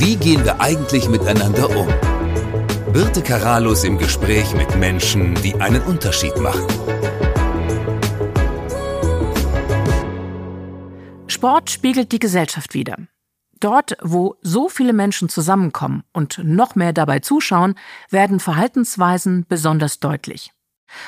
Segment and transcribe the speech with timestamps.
[0.00, 1.86] Wie gehen wir eigentlich miteinander um?
[2.90, 6.66] Birte Karalus im Gespräch mit Menschen, die einen Unterschied machen.
[11.26, 12.96] Sport spiegelt die Gesellschaft wider.
[13.60, 17.74] Dort, wo so viele Menschen zusammenkommen und noch mehr dabei zuschauen,
[18.08, 20.50] werden Verhaltensweisen besonders deutlich.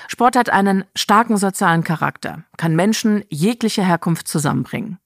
[0.06, 4.98] Sport hat einen starken sozialen Charakter, kann Menschen jeglicher Herkunft zusammenbringen.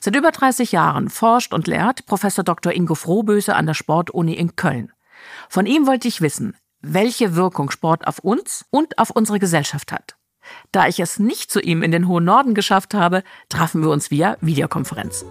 [0.00, 2.72] Seit über 30 Jahren forscht und lehrt Professor Dr.
[2.72, 4.92] Ingo Frohböse an der Sportuni in Köln.
[5.48, 10.16] Von ihm wollte ich wissen, welche Wirkung Sport auf uns und auf unsere Gesellschaft hat.
[10.72, 14.10] Da ich es nicht zu ihm in den hohen Norden geschafft habe, trafen wir uns
[14.10, 15.24] via Videokonferenz.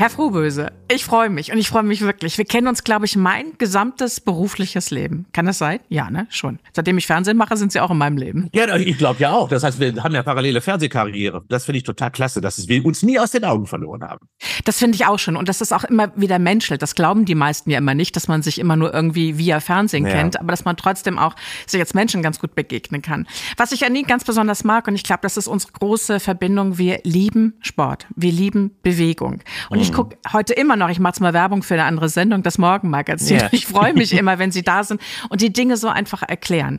[0.00, 2.38] Herr Frohböse, ich freue mich und ich freue mich wirklich.
[2.38, 5.26] Wir kennen uns, glaube ich, mein gesamtes berufliches Leben.
[5.34, 5.80] Kann das sein?
[5.90, 6.26] Ja, ne?
[6.30, 6.58] Schon.
[6.72, 8.48] Seitdem ich Fernsehen mache, sind Sie auch in meinem Leben.
[8.54, 9.50] Ja, ich glaube ja auch.
[9.50, 11.44] Das heißt, wir haben ja parallele Fernsehkarriere.
[11.50, 14.26] Das finde ich total klasse, dass wir uns nie aus den Augen verloren haben.
[14.64, 15.36] Das finde ich auch schon.
[15.36, 16.80] Und das ist auch immer wieder menschelt.
[16.80, 20.06] Das glauben die meisten ja immer nicht, dass man sich immer nur irgendwie via Fernsehen
[20.06, 20.12] ja.
[20.12, 21.36] kennt, aber dass man trotzdem auch
[21.66, 23.28] sich als Menschen ganz gut begegnen kann.
[23.58, 26.78] Was ich an Ihnen ganz besonders mag, und ich glaube, das ist unsere große Verbindung,
[26.78, 28.06] wir lieben Sport.
[28.16, 29.40] Wir lieben Bewegung.
[29.68, 29.89] Und mhm.
[29.90, 32.58] Ich gucke heute immer noch, ich mache jetzt mal Werbung für eine andere Sendung, das
[32.58, 33.38] Morgenmagazin.
[33.38, 33.48] Yeah.
[33.52, 36.78] Ich freue mich immer, wenn Sie da sind und die Dinge so einfach erklären.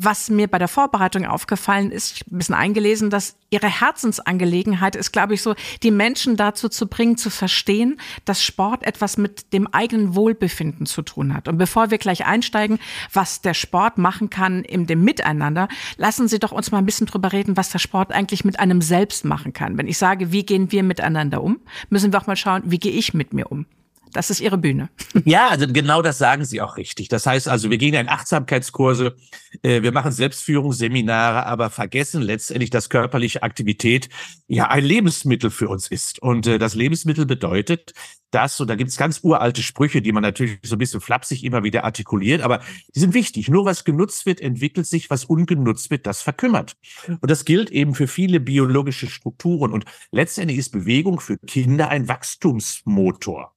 [0.00, 4.94] Was mir bei der Vorbereitung aufgefallen ist, ich habe ein bisschen eingelesen, dass ihre Herzensangelegenheit
[4.94, 9.52] ist, glaube ich, so, die Menschen dazu zu bringen, zu verstehen, dass Sport etwas mit
[9.52, 11.48] dem eigenen Wohlbefinden zu tun hat.
[11.48, 12.78] Und bevor wir gleich einsteigen,
[13.12, 17.08] was der Sport machen kann in dem Miteinander, lassen Sie doch uns mal ein bisschen
[17.08, 19.78] drüber reden, was der Sport eigentlich mit einem selbst machen kann.
[19.78, 21.58] Wenn ich sage, wie gehen wir miteinander um,
[21.90, 23.66] müssen wir auch mal schauen, wie gehe ich mit mir um.
[24.12, 24.88] Das ist Ihre Bühne.
[25.24, 27.08] Ja, also genau das sagen Sie auch richtig.
[27.08, 29.16] Das heißt also, wir gehen in Achtsamkeitskurse,
[29.62, 34.08] äh, wir machen Selbstführungsseminare, aber vergessen letztendlich, dass körperliche Aktivität
[34.46, 36.22] ja ein Lebensmittel für uns ist.
[36.22, 37.92] Und äh, das Lebensmittel bedeutet,
[38.30, 41.44] dass, und da gibt es ganz uralte Sprüche, die man natürlich so ein bisschen flapsig
[41.44, 42.60] immer wieder artikuliert, aber
[42.94, 43.48] die sind wichtig.
[43.48, 46.76] Nur was genutzt wird, entwickelt sich, was ungenutzt wird, das verkümmert.
[47.06, 49.72] Und das gilt eben für viele biologische Strukturen.
[49.72, 53.54] Und letztendlich ist Bewegung für Kinder ein Wachstumsmotor.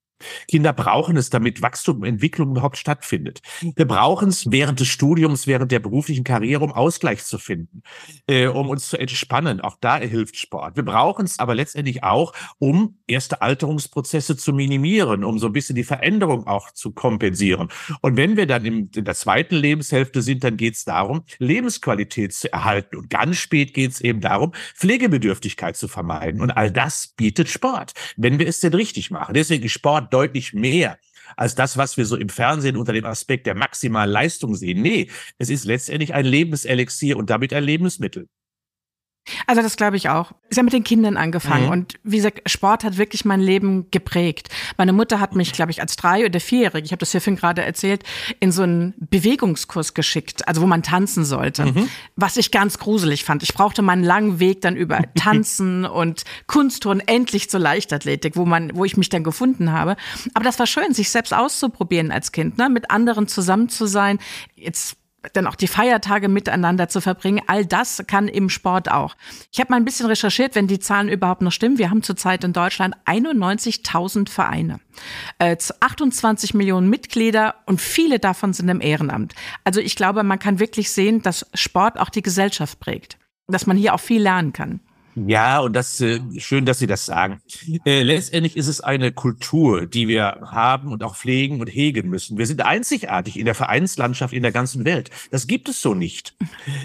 [0.47, 3.41] Kinder brauchen es, damit Wachstum und Entwicklung überhaupt stattfindet.
[3.75, 7.83] Wir brauchen es während des Studiums, während der beruflichen Karriere, um Ausgleich zu finden,
[8.27, 9.61] äh, um uns zu entspannen.
[9.61, 10.75] Auch da hilft Sport.
[10.75, 15.75] Wir brauchen es aber letztendlich auch, um erste Alterungsprozesse zu minimieren, um so ein bisschen
[15.75, 17.69] die Veränderung auch zu kompensieren.
[18.01, 22.33] Und wenn wir dann in, in der zweiten Lebenshälfte sind, dann geht es darum, Lebensqualität
[22.33, 22.97] zu erhalten.
[22.97, 26.41] Und ganz spät geht es eben darum, Pflegebedürftigkeit zu vermeiden.
[26.41, 29.33] Und all das bietet Sport, wenn wir es denn richtig machen.
[29.33, 30.97] Deswegen Sport deutlich mehr
[31.37, 34.81] als das, was wir so im Fernsehen unter dem Aspekt der maximalen Leistung sehen.
[34.81, 38.27] Nee, es ist letztendlich ein Lebenselixier und damit ein Lebensmittel.
[39.45, 40.31] Also das glaube ich auch.
[40.49, 41.71] Ist ja mit den Kindern angefangen mhm.
[41.71, 44.49] und wie gesagt, Sport hat wirklich mein Leben geprägt.
[44.77, 47.37] Meine Mutter hat mich, glaube ich, als drei- oder vierjährige, ich habe das hier vorhin
[47.37, 48.03] gerade erzählt,
[48.39, 51.89] in so einen Bewegungskurs geschickt, also wo man tanzen sollte, mhm.
[52.15, 53.43] was ich ganz gruselig fand.
[53.43, 58.75] Ich brauchte meinen langen Weg dann über Tanzen und Kunstturnen endlich zur Leichtathletik, wo man,
[58.75, 59.95] wo ich mich dann gefunden habe.
[60.33, 62.69] Aber das war schön, sich selbst auszuprobieren als Kind, ne?
[62.69, 64.17] mit anderen zusammen zu sein.
[64.55, 64.97] Jetzt
[65.33, 67.41] dann auch die Feiertage miteinander zu verbringen.
[67.47, 69.15] All das kann im Sport auch.
[69.51, 71.77] Ich habe mal ein bisschen recherchiert, wenn die Zahlen überhaupt noch stimmen.
[71.77, 74.79] Wir haben zurzeit in Deutschland 91.000 Vereine,
[75.39, 79.33] äh, 28 Millionen Mitglieder und viele davon sind im Ehrenamt.
[79.63, 83.17] Also ich glaube, man kann wirklich sehen, dass Sport auch die Gesellschaft prägt,
[83.47, 84.79] dass man hier auch viel lernen kann.
[85.15, 87.41] Ja, und das äh, schön, dass Sie das sagen.
[87.85, 92.37] Äh, letztendlich ist es eine Kultur, die wir haben und auch pflegen und hegen müssen.
[92.37, 95.09] Wir sind einzigartig in der Vereinslandschaft in der ganzen Welt.
[95.29, 96.35] Das gibt es so nicht.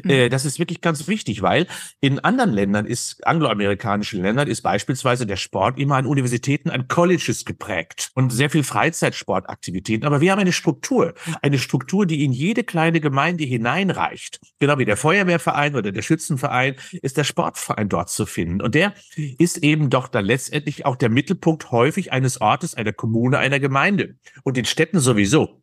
[0.02, 0.10] Mhm.
[0.10, 1.66] Äh, das ist wirklich ganz wichtig, weil
[2.00, 7.44] in anderen Ländern ist, angloamerikanischen Ländern, ist beispielsweise der Sport immer an Universitäten, an Colleges
[7.44, 10.06] geprägt und sehr viel Freizeitsportaktivitäten.
[10.06, 14.40] Aber wir haben eine Struktur, eine Struktur, die in jede kleine Gemeinde hineinreicht.
[14.58, 18.60] Genau wie der Feuerwehrverein oder der Schützenverein ist der Sportverein dort zu finden.
[18.60, 18.94] Und der
[19.38, 24.16] ist eben doch dann letztendlich auch der Mittelpunkt häufig eines Ortes, einer Kommune, einer Gemeinde.
[24.42, 25.62] Und in Städten sowieso.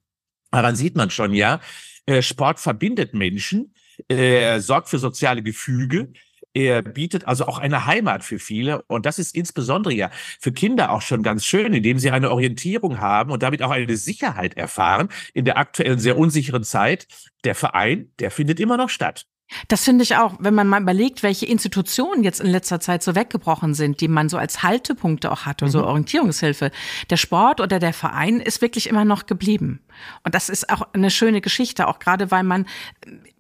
[0.52, 1.60] Daran sieht man schon, ja,
[2.06, 3.74] äh, Sport verbindet Menschen,
[4.08, 6.14] er sorgt für soziale Gefüge,
[6.54, 8.84] er bietet also auch eine Heimat für viele.
[8.84, 13.00] Und das ist insbesondere ja für Kinder auch schon ganz schön, indem sie eine Orientierung
[13.00, 17.08] haben und damit auch eine Sicherheit erfahren in der aktuellen sehr unsicheren Zeit.
[17.44, 19.26] Der Verein, der findet immer noch statt.
[19.68, 23.16] Das finde ich auch, wenn man mal überlegt, welche Institutionen jetzt in letzter Zeit so
[23.16, 25.70] weggebrochen sind, die man so als Haltepunkte auch hatte, mhm.
[25.70, 26.72] so Orientierungshilfe.
[27.10, 29.82] Der Sport oder der Verein ist wirklich immer noch geblieben.
[30.24, 32.66] Und das ist auch eine schöne Geschichte, auch gerade weil man,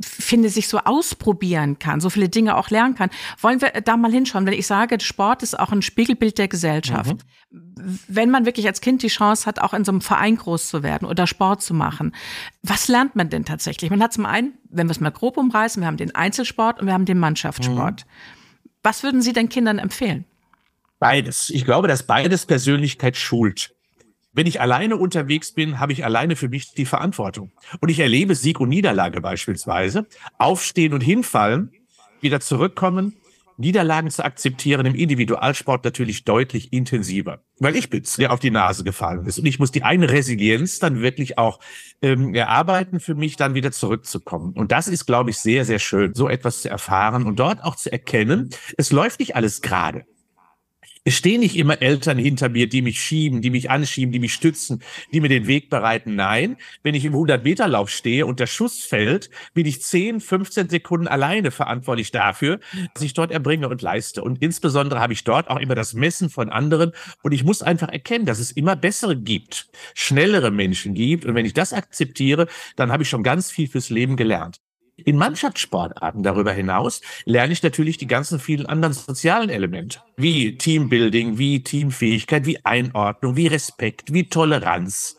[0.01, 3.09] finde, sich so ausprobieren kann, so viele Dinge auch lernen kann.
[3.39, 4.45] Wollen wir da mal hinschauen?
[4.45, 7.17] Wenn ich sage, Sport ist auch ein Spiegelbild der Gesellschaft.
[7.51, 7.99] Mhm.
[8.07, 10.83] Wenn man wirklich als Kind die Chance hat, auch in so einem Verein groß zu
[10.83, 12.15] werden oder Sport zu machen,
[12.61, 13.89] was lernt man denn tatsächlich?
[13.89, 16.87] Man hat zum einen, wenn wir es mal grob umreißen, wir haben den Einzelsport und
[16.87, 18.05] wir haben den Mannschaftssport.
[18.05, 18.09] Mhm.
[18.83, 20.25] Was würden Sie den Kindern empfehlen?
[20.99, 21.49] Beides.
[21.49, 23.75] Ich glaube, dass beides Persönlichkeit schult.
[24.33, 27.51] Wenn ich alleine unterwegs bin, habe ich alleine für mich die Verantwortung.
[27.79, 30.07] Und ich erlebe Sieg und Niederlage beispielsweise.
[30.39, 31.71] Aufstehen und hinfallen,
[32.19, 33.15] wieder zurückkommen,
[33.57, 38.83] Niederlagen zu akzeptieren im Individualsport natürlich deutlich intensiver, weil ich bin's, der auf die Nase
[38.83, 39.37] gefallen ist.
[39.37, 41.59] Und ich muss die eine Resilienz dann wirklich auch
[42.01, 44.53] ähm, erarbeiten, für mich dann wieder zurückzukommen.
[44.53, 47.75] Und das ist, glaube ich, sehr, sehr schön, so etwas zu erfahren und dort auch
[47.75, 50.05] zu erkennen, es läuft nicht alles gerade.
[51.05, 54.33] Es stehen nicht immer Eltern hinter mir, die mich schieben, die mich anschieben, die mich
[54.33, 56.15] stützen, die mir den Weg bereiten.
[56.15, 61.09] Nein, wenn ich im 100-Meter-Lauf stehe und der Schuss fällt, bin ich 10, 15 Sekunden
[61.09, 62.61] alleine verantwortlich dafür,
[62.93, 64.23] dass ich dort erbringe und leiste.
[64.23, 66.93] Und insbesondere habe ich dort auch immer das Messen von anderen.
[67.21, 71.25] Und ich muss einfach erkennen, dass es immer bessere gibt, schnellere Menschen gibt.
[71.25, 72.47] Und wenn ich das akzeptiere,
[72.77, 74.61] dann habe ich schon ganz viel fürs Leben gelernt.
[74.95, 81.39] In Mannschaftssportarten darüber hinaus lerne ich natürlich die ganzen vielen anderen sozialen Elemente, wie Teambuilding,
[81.39, 85.17] wie Teamfähigkeit, wie Einordnung, wie Respekt, wie Toleranz,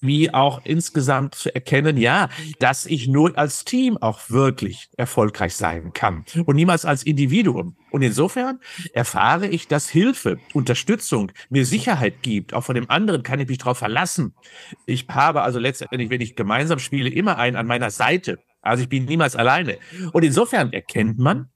[0.00, 2.28] wie auch insgesamt zu erkennen, ja,
[2.60, 7.76] dass ich nur als Team auch wirklich erfolgreich sein kann und niemals als Individuum.
[7.90, 8.60] Und insofern
[8.92, 12.54] erfahre ich, dass Hilfe, Unterstützung mir Sicherheit gibt.
[12.54, 14.34] Auch von dem anderen kann ich mich darauf verlassen.
[14.84, 18.88] Ich habe also letztendlich, wenn ich gemeinsam spiele, immer einen an meiner Seite also ich
[18.88, 19.78] bin niemals alleine.
[20.12, 21.48] Und insofern erkennt man,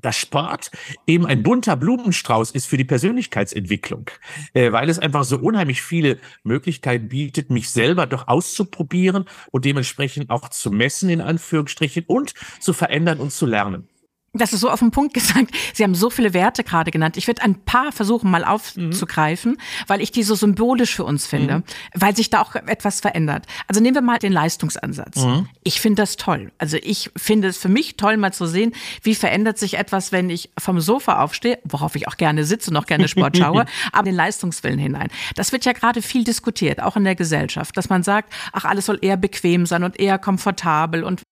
[0.00, 0.70] dass Sport
[1.06, 4.10] eben ein bunter Blumenstrauß ist für die Persönlichkeitsentwicklung,
[4.54, 10.30] äh, weil es einfach so unheimlich viele Möglichkeiten bietet, mich selber doch auszuprobieren und dementsprechend
[10.30, 13.88] auch zu messen, in Anführungsstrichen, und zu verändern und zu lernen.
[14.38, 15.50] Das ist so auf den Punkt gesagt.
[15.74, 17.16] Sie haben so viele Werte gerade genannt.
[17.16, 19.58] Ich würde ein paar versuchen mal aufzugreifen, mhm.
[19.86, 21.62] weil ich die so symbolisch für uns finde, mhm.
[21.94, 23.46] weil sich da auch etwas verändert.
[23.66, 25.24] Also nehmen wir mal den Leistungsansatz.
[25.24, 25.48] Mhm.
[25.64, 26.52] Ich finde das toll.
[26.58, 30.30] Also ich finde es für mich toll, mal zu sehen, wie verändert sich etwas, wenn
[30.30, 34.04] ich vom Sofa aufstehe, worauf ich auch gerne sitze und auch gerne Sport schaue, aber
[34.04, 35.08] den Leistungswillen hinein.
[35.34, 38.86] Das wird ja gerade viel diskutiert, auch in der Gesellschaft, dass man sagt, ach, alles
[38.86, 41.22] soll eher bequem sein und eher komfortabel und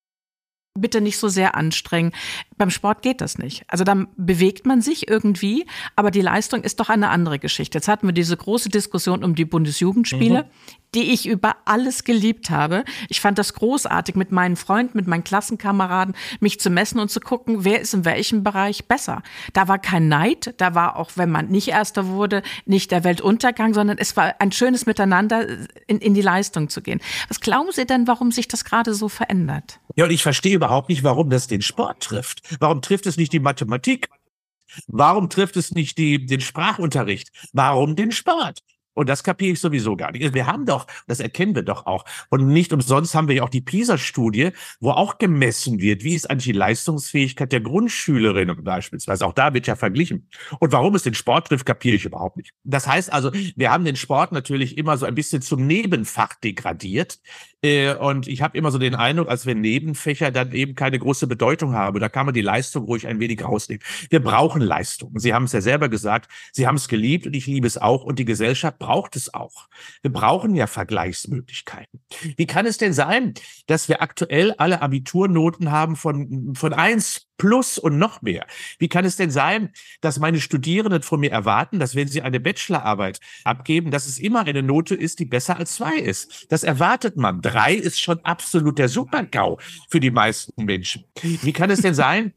[0.79, 2.13] bitte nicht so sehr anstrengen.
[2.59, 3.65] Beim Sport geht das nicht.
[3.69, 7.79] Also dann bewegt man sich irgendwie, aber die Leistung ist doch eine andere Geschichte.
[7.79, 10.45] Jetzt hatten wir diese große Diskussion um die Bundesjugendspiele.
[10.45, 12.85] Mhm die ich über alles geliebt habe.
[13.09, 17.21] Ich fand das großartig, mit meinen Freunden, mit meinen Klassenkameraden mich zu messen und zu
[17.21, 19.23] gucken, wer ist in welchem Bereich besser.
[19.53, 23.75] Da war kein Neid, da war auch, wenn man nicht Erster wurde, nicht der Weltuntergang,
[23.75, 25.47] sondern es war ein schönes Miteinander,
[25.87, 27.01] in, in die Leistung zu gehen.
[27.29, 29.81] Was glauben Sie denn, warum sich das gerade so verändert?
[29.97, 32.43] Ja, und ich verstehe überhaupt nicht, warum das den Sport trifft.
[32.61, 34.09] Warum trifft es nicht die Mathematik?
[34.89, 37.31] Warum trifft es nicht die, den Sprachunterricht?
[37.53, 38.61] Warum den Sport?
[38.97, 40.35] Und das kapiere ich sowieso gar nicht.
[40.35, 42.05] Wir haben doch, das erkennen wir doch auch.
[42.31, 44.51] Und nicht umsonst haben wir ja auch die PISA-Studie,
[44.81, 49.27] wo auch gemessen wird, wie ist eigentlich die Leistungsfähigkeit der Grundschülerinnen beispielsweise.
[49.27, 50.29] Auch da wird ja verglichen.
[50.61, 52.53] Und warum es den Sport trifft, kapiere ich überhaupt nicht.
[52.65, 57.19] Das heißt also, wir haben den Sport natürlich immer so ein bisschen zum Nebenfach degradiert.
[57.63, 61.27] Äh, und ich habe immer so den Eindruck, als wenn Nebenfächer dann eben keine große
[61.27, 61.99] Bedeutung haben.
[62.01, 63.83] Da kann man die Leistung ruhig ein wenig rausnehmen.
[64.11, 65.13] Wir brauchen Leistung.
[65.19, 66.31] Sie haben es ja selber gesagt.
[66.53, 68.05] Sie haben es geliebt und ich liebe es auch.
[68.05, 69.67] Und die Gesellschaft braucht es auch.
[70.03, 72.01] Wir brauchen ja Vergleichsmöglichkeiten.
[72.37, 73.35] Wie kann es denn sein,
[73.67, 78.47] dass wir aktuell alle Abiturnoten haben von, von eins plus und noch mehr?
[78.79, 82.39] Wie kann es denn sein, dass meine Studierenden von mir erwarten, dass wenn sie eine
[82.39, 86.47] Bachelorarbeit abgeben, dass es immer eine Note ist, die besser als zwei ist?
[86.53, 87.43] Das erwartet man.
[87.43, 89.59] Drei ist schon absolut der Supergau
[89.91, 91.07] für die meisten Menschen.
[91.21, 92.35] Wie kann es denn sein,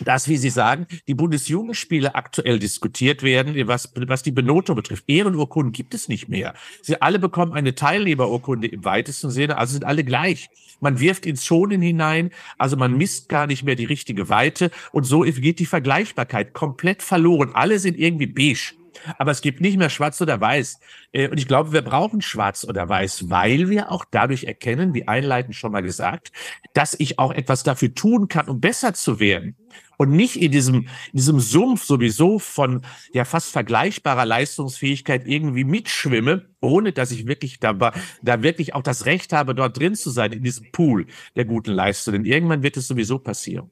[0.00, 5.04] dass, wie Sie sagen, die Bundesjugendspiele aktuell diskutiert werden, was, was die Benotung betrifft.
[5.06, 6.54] Ehrenurkunden gibt es nicht mehr.
[6.82, 10.48] Sie alle bekommen eine Teilnehmerurkunde im weitesten Sinne, also sind alle gleich.
[10.80, 15.04] Man wirft ins Schonen hinein, also man misst gar nicht mehr die richtige Weite und
[15.04, 17.50] so geht die Vergleichbarkeit komplett verloren.
[17.54, 18.74] Alle sind irgendwie beige.
[19.18, 20.80] Aber es gibt nicht mehr schwarz oder weiß.
[21.12, 25.06] Äh, und ich glaube, wir brauchen schwarz oder weiß, weil wir auch dadurch erkennen, wie
[25.06, 26.32] einleitend schon mal gesagt,
[26.74, 29.56] dass ich auch etwas dafür tun kann, um besser zu werden.
[29.98, 36.46] Und nicht in diesem, in diesem Sumpf sowieso von ja fast vergleichbarer Leistungsfähigkeit irgendwie mitschwimme,
[36.60, 40.32] ohne dass ich wirklich da, da wirklich auch das Recht habe, dort drin zu sein,
[40.32, 42.24] in diesem Pool der guten Leistungen.
[42.24, 43.70] Irgendwann wird es sowieso passieren.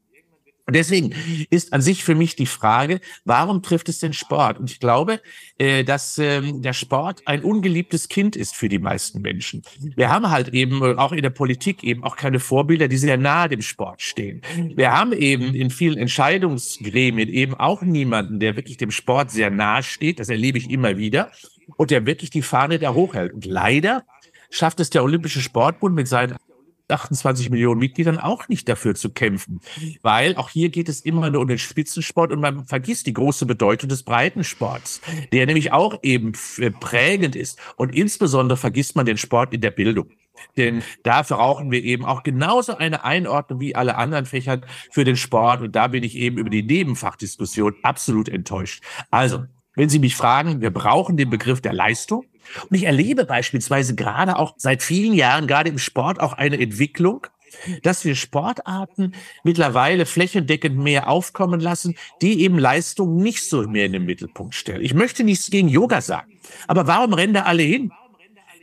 [0.66, 1.14] Und deswegen
[1.50, 4.58] ist an sich für mich die Frage, warum trifft es den Sport?
[4.58, 5.20] Und ich glaube,
[5.58, 9.62] äh, dass ähm, der Sport ein ungeliebtes Kind ist für die meisten Menschen.
[9.94, 13.48] Wir haben halt eben auch in der Politik eben auch keine Vorbilder, die sehr nahe
[13.48, 14.42] dem Sport stehen.
[14.74, 19.84] Wir haben eben in vielen Entscheidungsgremien eben auch niemanden, der wirklich dem Sport sehr nahe
[19.84, 20.18] steht.
[20.18, 21.30] Das erlebe ich immer wieder.
[21.76, 23.32] Und der wirklich die Fahne da hochhält.
[23.32, 24.04] Und leider
[24.50, 26.36] schafft es der Olympische Sportbund mit seinen
[26.88, 29.60] 28 Millionen Mitgliedern auch nicht dafür zu kämpfen,
[30.02, 33.46] weil auch hier geht es immer nur um den Spitzensport und man vergisst die große
[33.46, 35.00] Bedeutung des Breitensports,
[35.32, 39.70] der nämlich auch eben äh, prägend ist und insbesondere vergisst man den Sport in der
[39.70, 40.10] Bildung.
[40.56, 45.16] Denn da brauchen wir eben auch genauso eine Einordnung wie alle anderen Fächer für den
[45.16, 45.62] Sport.
[45.62, 48.82] Und da bin ich eben über die Nebenfachdiskussion absolut enttäuscht.
[49.10, 52.24] Also, wenn Sie mich fragen, wir brauchen den Begriff der Leistung.
[52.68, 57.26] Und ich erlebe beispielsweise gerade auch seit vielen Jahren, gerade im Sport, auch eine Entwicklung,
[57.82, 59.12] dass wir Sportarten
[59.44, 64.82] mittlerweile flächendeckend mehr aufkommen lassen, die eben Leistung nicht so mehr in den Mittelpunkt stellen.
[64.82, 66.32] Ich möchte nichts gegen Yoga sagen,
[66.66, 67.92] aber warum rennen da alle hin?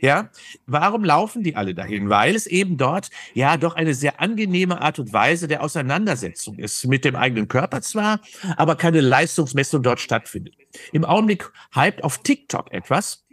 [0.00, 0.28] Ja,
[0.66, 2.10] warum laufen die alle dahin?
[2.10, 6.86] Weil es eben dort ja doch eine sehr angenehme Art und Weise der Auseinandersetzung ist
[6.86, 8.20] mit dem eigenen Körper zwar,
[8.58, 10.56] aber keine Leistungsmessung dort stattfindet.
[10.92, 13.23] Im Augenblick hypt auf TikTok etwas,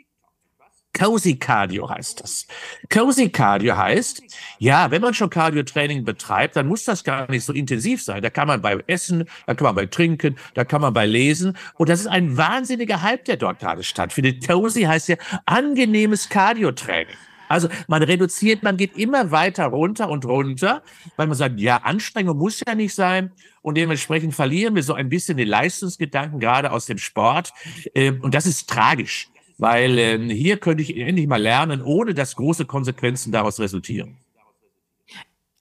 [0.98, 2.48] Cozy Cardio heißt das.
[2.92, 4.22] Cozy Cardio heißt,
[4.60, 8.22] ja, wenn man schon Cardio-Training betreibt, dann muss das gar nicht so intensiv sein.
[8.22, 11.58] Da kann man bei Essen, da kann man bei Trinken, da kann man bei Lesen.
[11.76, 14.48] Und das ist ein wahnsinniger Hype, der dort gerade stattfindet.
[14.48, 17.16] Cozy heißt ja angenehmes Cardio-Training.
[17.48, 20.84] Also man reduziert, man geht immer weiter runter und runter,
[21.18, 23.32] weil man sagt, ja, Anstrengung muss ja nicht sein.
[23.62, 27.52] Und dementsprechend verlieren wir so ein bisschen den Leistungsgedanken, gerade aus dem Sport.
[27.94, 29.28] Ähm, und das ist tragisch
[29.62, 34.18] weil äh, hier könnte ich endlich mal lernen, ohne dass große Konsequenzen daraus resultieren.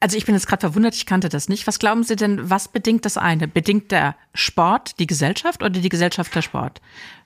[0.02, 1.66] Also ich bin jetzt gerade verwundert, ich kannte das nicht.
[1.66, 3.46] Was glauben Sie denn, was bedingt das eine?
[3.46, 6.80] Bedingt der Sport die Gesellschaft oder die Gesellschaft der Sport?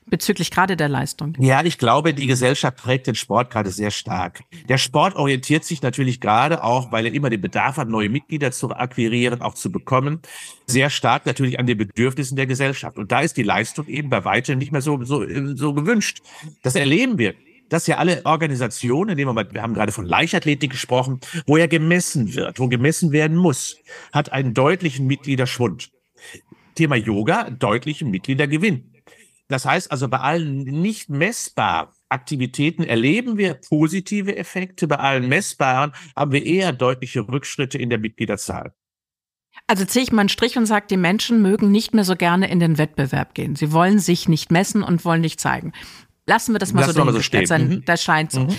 [0.06, 1.34] bezüglich gerade der Leistung?
[1.38, 4.42] Ja, ich glaube, die Gesellschaft prägt den Sport gerade sehr stark.
[4.68, 8.52] Der Sport orientiert sich natürlich gerade auch, weil er immer den Bedarf hat, neue Mitglieder
[8.52, 10.20] zu akquirieren, auch zu bekommen,
[10.66, 12.98] sehr stark natürlich an den Bedürfnissen der Gesellschaft.
[12.98, 16.20] Und da ist die Leistung eben bei weitem nicht mehr so, so, so gewünscht.
[16.62, 17.34] Das erleben wir
[17.68, 22.34] dass ja alle Organisationen, wir mal, wir haben gerade von Leichtathletik gesprochen, wo ja gemessen
[22.34, 23.76] wird, wo gemessen werden muss,
[24.12, 25.90] hat einen deutlichen Mitgliederschwund.
[26.74, 28.92] Thema Yoga, deutlichen Mitgliedergewinn.
[29.48, 35.92] Das heißt also, bei allen nicht messbaren Aktivitäten erleben wir positive Effekte, bei allen messbaren
[36.14, 38.72] haben wir eher deutliche Rückschritte in der Mitgliederzahl.
[39.66, 42.50] Also ziehe ich mal einen Strich und sage, die Menschen mögen nicht mehr so gerne
[42.50, 43.56] in den Wettbewerb gehen.
[43.56, 45.72] Sie wollen sich nicht messen und wollen nicht zeigen.
[46.26, 47.46] Lassen wir das mal Lassen so, mal so stehen.
[47.46, 47.84] Sein, mhm.
[47.84, 48.40] Das scheint so.
[48.40, 48.56] Mhm.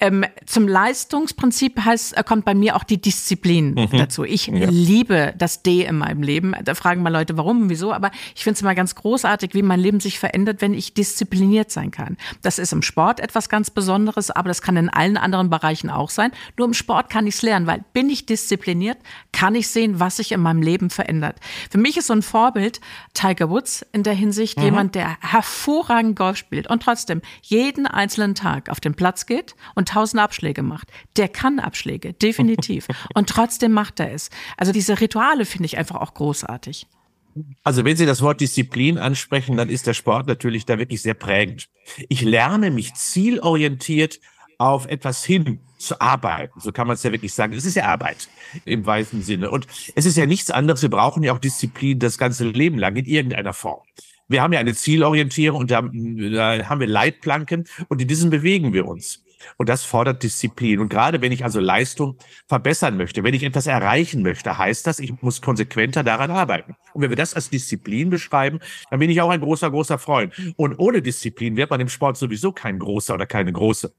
[0.00, 3.88] Ähm, zum Leistungsprinzip heißt, äh, kommt bei mir auch die Disziplin mhm.
[3.92, 4.24] dazu.
[4.24, 4.68] Ich ja.
[4.70, 6.54] liebe das D in meinem Leben.
[6.64, 7.92] Da fragen mal Leute, warum und wieso.
[7.92, 11.70] Aber ich finde es immer ganz großartig, wie mein Leben sich verändert, wenn ich diszipliniert
[11.70, 12.16] sein kann.
[12.42, 16.10] Das ist im Sport etwas ganz Besonderes, aber das kann in allen anderen Bereichen auch
[16.10, 16.30] sein.
[16.56, 18.98] Nur im Sport kann ich es lernen, weil bin ich diszipliniert,
[19.32, 21.36] kann ich sehen, was sich in meinem Leben verändert.
[21.70, 22.80] Für mich ist so ein Vorbild
[23.14, 24.64] Tiger Woods in der Hinsicht mhm.
[24.64, 29.54] jemand, der hervorragend Golf spielt und trotzdem trotzdem jeden einzelnen Tag auf den Platz geht
[29.74, 32.86] und tausend Abschläge macht, der kann Abschläge, definitiv.
[33.14, 34.30] und trotzdem macht er es.
[34.56, 36.86] Also diese Rituale finde ich einfach auch großartig.
[37.62, 41.14] Also wenn Sie das Wort Disziplin ansprechen, dann ist der Sport natürlich da wirklich sehr
[41.14, 41.68] prägend.
[42.08, 44.20] Ich lerne mich zielorientiert
[44.58, 46.58] auf etwas hin zu arbeiten.
[46.60, 47.52] So kann man es ja wirklich sagen.
[47.52, 48.28] Es ist ja Arbeit
[48.64, 49.50] im weiten Sinne.
[49.50, 50.82] Und es ist ja nichts anderes.
[50.82, 53.82] Wir brauchen ja auch Disziplin das ganze Leben lang in irgendeiner Form.
[54.26, 58.72] Wir haben ja eine Zielorientierung und da, da haben wir Leitplanken und in diesen bewegen
[58.72, 59.24] wir uns.
[59.56, 60.80] Und das fordert Disziplin.
[60.80, 62.16] Und gerade wenn ich also Leistung
[62.46, 66.76] verbessern möchte, wenn ich etwas erreichen möchte, heißt das, ich muss konsequenter daran arbeiten.
[66.94, 70.34] Und wenn wir das als Disziplin beschreiben, dann bin ich auch ein großer, großer Freund.
[70.56, 73.92] Und ohne Disziplin wird man im Sport sowieso kein großer oder keine große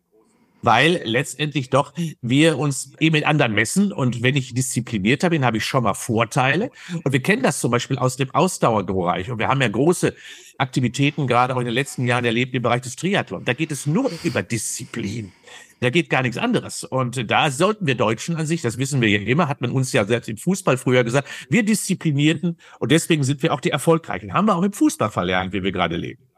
[0.62, 5.58] weil letztendlich doch wir uns eben mit anderen messen und wenn ich disziplinierter bin, habe
[5.58, 6.72] ich schon mal Vorteile.
[7.04, 10.14] Und wir kennen das zum Beispiel aus dem Ausdauerbereich und wir haben ja große
[10.58, 13.46] Aktivitäten gerade auch in den letzten Jahren erlebt im Bereich des Triathlon.
[13.46, 15.32] Da geht es nur über Disziplin.
[15.80, 16.84] Da geht gar nichts anderes.
[16.84, 19.94] Und da sollten wir Deutschen an sich, das wissen wir ja immer, hat man uns
[19.94, 24.34] ja selbst im Fußball früher gesagt, wir disziplinierten und deswegen sind wir auch die Erfolgreichen.
[24.34, 26.29] Haben wir auch im Fußball verlernt, wie wir gerade leben.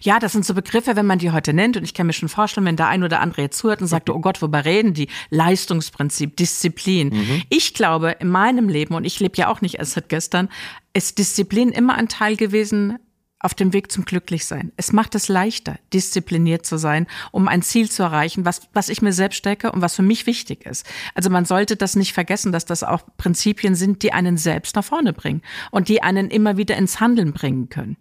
[0.00, 1.76] Ja, das sind so Begriffe, wenn man die heute nennt.
[1.76, 4.10] Und ich kann mir schon vorstellen, wenn der ein oder andere jetzt zuhört und sagt,
[4.10, 5.08] oh Gott, worüber reden die?
[5.30, 7.08] Leistungsprinzip, Disziplin.
[7.08, 7.42] Mhm.
[7.48, 10.48] Ich glaube, in meinem Leben, und ich lebe ja auch nicht erst seit gestern,
[10.92, 12.98] ist Disziplin immer ein Teil gewesen,
[13.42, 14.72] auf dem Weg zum Glücklichsein.
[14.76, 19.02] Es macht es leichter, diszipliniert zu sein, um ein Ziel zu erreichen, was, was ich
[19.02, 20.86] mir selbst stecke und was für mich wichtig ist.
[21.14, 24.84] Also man sollte das nicht vergessen, dass das auch Prinzipien sind, die einen selbst nach
[24.84, 27.96] vorne bringen und die einen immer wieder ins Handeln bringen können.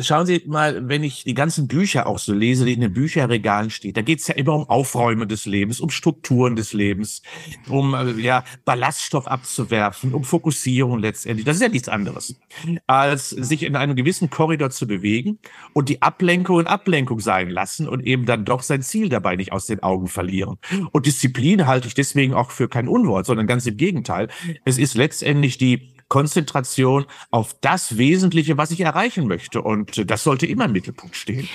[0.00, 3.68] Schauen Sie mal, wenn ich die ganzen Bücher auch so lese, die in den Bücherregalen
[3.68, 7.20] steht, da geht's ja immer um Aufräumen des Lebens, um Strukturen des Lebens,
[7.68, 11.44] um äh, ja Ballaststoff abzuwerfen, um Fokussierung letztendlich.
[11.44, 12.36] Das ist ja nichts anderes,
[12.86, 15.38] als sich in einem gewissen Korridor zu bewegen
[15.74, 19.52] und die Ablenkung und Ablenkung sein lassen und eben dann doch sein Ziel dabei nicht
[19.52, 20.56] aus den Augen verlieren.
[20.92, 24.28] Und Disziplin halte ich deswegen auch für kein Unwort, sondern ganz im Gegenteil.
[24.64, 29.62] Es ist letztendlich die Konzentration auf das Wesentliche, was ich erreichen möchte.
[29.62, 31.48] Und das sollte immer im Mittelpunkt stehen.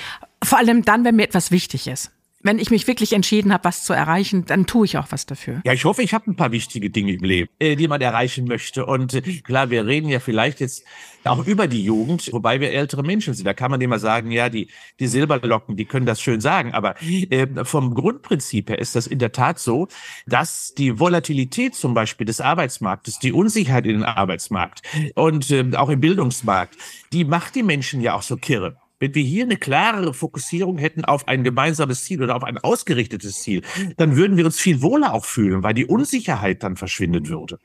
[0.43, 2.11] Vor allem dann, wenn mir etwas wichtig ist
[2.47, 5.61] wenn ich mich wirklich entschieden habe, was zu erreichen, dann tue ich auch was dafür.
[5.65, 8.45] Ja, ich hoffe, ich habe ein paar wichtige Dinge im Leben, äh, die man erreichen
[8.45, 8.85] möchte.
[8.85, 10.85] Und äh, klar, wir reden ja vielleicht jetzt
[11.25, 13.45] auch über die Jugend, wobei wir ältere Menschen sind.
[13.45, 16.73] Da kann man immer sagen, ja, die, die Silberlocken, die können das schön sagen.
[16.73, 19.89] Aber äh, vom Grundprinzip her ist das in der Tat so,
[20.25, 24.83] dass die Volatilität zum Beispiel des Arbeitsmarktes, die Unsicherheit in den Arbeitsmarkt
[25.15, 26.77] und äh, auch im Bildungsmarkt,
[27.11, 28.77] die macht die Menschen ja auch so kirre.
[28.99, 33.41] Wenn wir hier eine klarere Fokussierung hätten auf ein gemeinsames Ziel oder auf ein ausgerichtetes
[33.41, 33.61] Ziel,
[33.97, 37.59] dann würden wir uns viel wohler auch fühlen, weil die Unsicherheit dann verschwinden würde.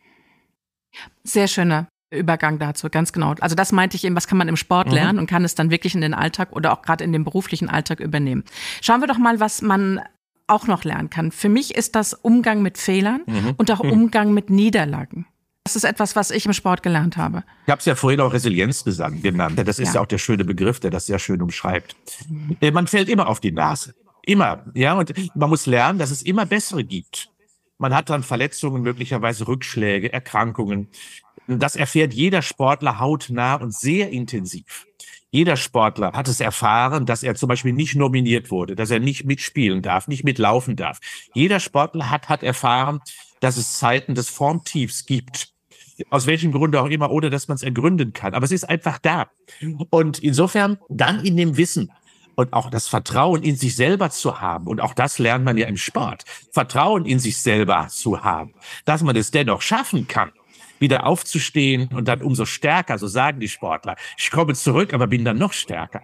[1.24, 3.34] Sehr schöner Übergang dazu, ganz genau.
[3.40, 4.94] Also das meinte ich eben, was kann man im Sport mhm.
[4.94, 7.70] lernen und kann es dann wirklich in den Alltag oder auch gerade in den beruflichen
[7.70, 8.44] Alltag übernehmen.
[8.82, 10.00] Schauen wir doch mal, was man
[10.46, 11.32] auch noch lernen kann.
[11.32, 13.54] Für mich ist das Umgang mit Fehlern mhm.
[13.56, 13.92] und auch mhm.
[13.92, 15.26] Umgang mit Niederlagen.
[15.64, 17.44] Das ist etwas, was ich im Sport gelernt habe.
[17.66, 19.58] Ich habe es ja vorhin auch Resilienz genannt.
[19.64, 19.94] Das ist ja.
[19.94, 20.00] ja.
[20.00, 21.94] auch der schöne Begriff, der das sehr schön umschreibt.
[22.60, 23.94] Äh, man fällt immer auf die Nase.
[24.24, 24.64] Immer.
[24.74, 27.30] Ja, und man muss lernen, dass es immer bessere gibt.
[27.78, 30.88] Man hat dann Verletzungen, möglicherweise Rückschläge, Erkrankungen.
[31.46, 34.86] Das erfährt jeder Sportler hautnah und sehr intensiv.
[35.30, 39.24] Jeder Sportler hat es erfahren, dass er zum Beispiel nicht nominiert wurde, dass er nicht
[39.24, 41.00] mitspielen darf, nicht mitlaufen darf.
[41.34, 43.00] Jeder Sportler hat, hat erfahren,
[43.40, 45.51] dass es Zeiten des Formtiefs gibt
[46.10, 48.34] aus welchem Grunde auch immer, ohne dass man es ergründen kann.
[48.34, 49.26] Aber es ist einfach da.
[49.90, 51.92] Und insofern dann in dem Wissen
[52.34, 54.66] und auch das Vertrauen in sich selber zu haben.
[54.66, 56.24] Und auch das lernt man ja im Sport.
[56.50, 60.32] Vertrauen in sich selber zu haben, dass man es dennoch schaffen kann
[60.82, 63.94] wieder aufzustehen und dann umso stärker, so sagen die Sportler.
[64.18, 66.02] Ich komme zurück, aber bin dann noch stärker.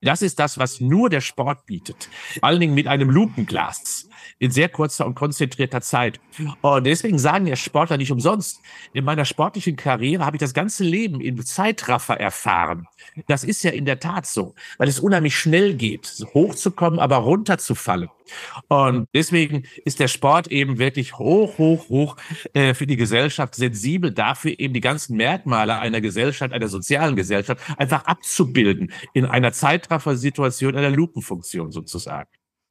[0.00, 2.08] Das ist das, was nur der Sport bietet.
[2.34, 4.07] Vor allen Dingen mit einem Lupenglas
[4.38, 6.20] in sehr kurzer und konzentrierter Zeit.
[6.60, 8.60] Und deswegen sagen ja Sportler nicht umsonst,
[8.92, 12.86] in meiner sportlichen Karriere habe ich das ganze Leben in Zeitraffer erfahren.
[13.26, 18.08] Das ist ja in der Tat so, weil es unheimlich schnell geht, hochzukommen, aber runterzufallen.
[18.68, 22.16] Und deswegen ist der Sport eben wirklich hoch, hoch, hoch
[22.52, 27.60] äh, für die Gesellschaft sensibel dafür, eben die ganzen Merkmale einer Gesellschaft, einer sozialen Gesellschaft
[27.78, 32.28] einfach abzubilden in einer Zeitraffer-Situation, einer Lupenfunktion sozusagen.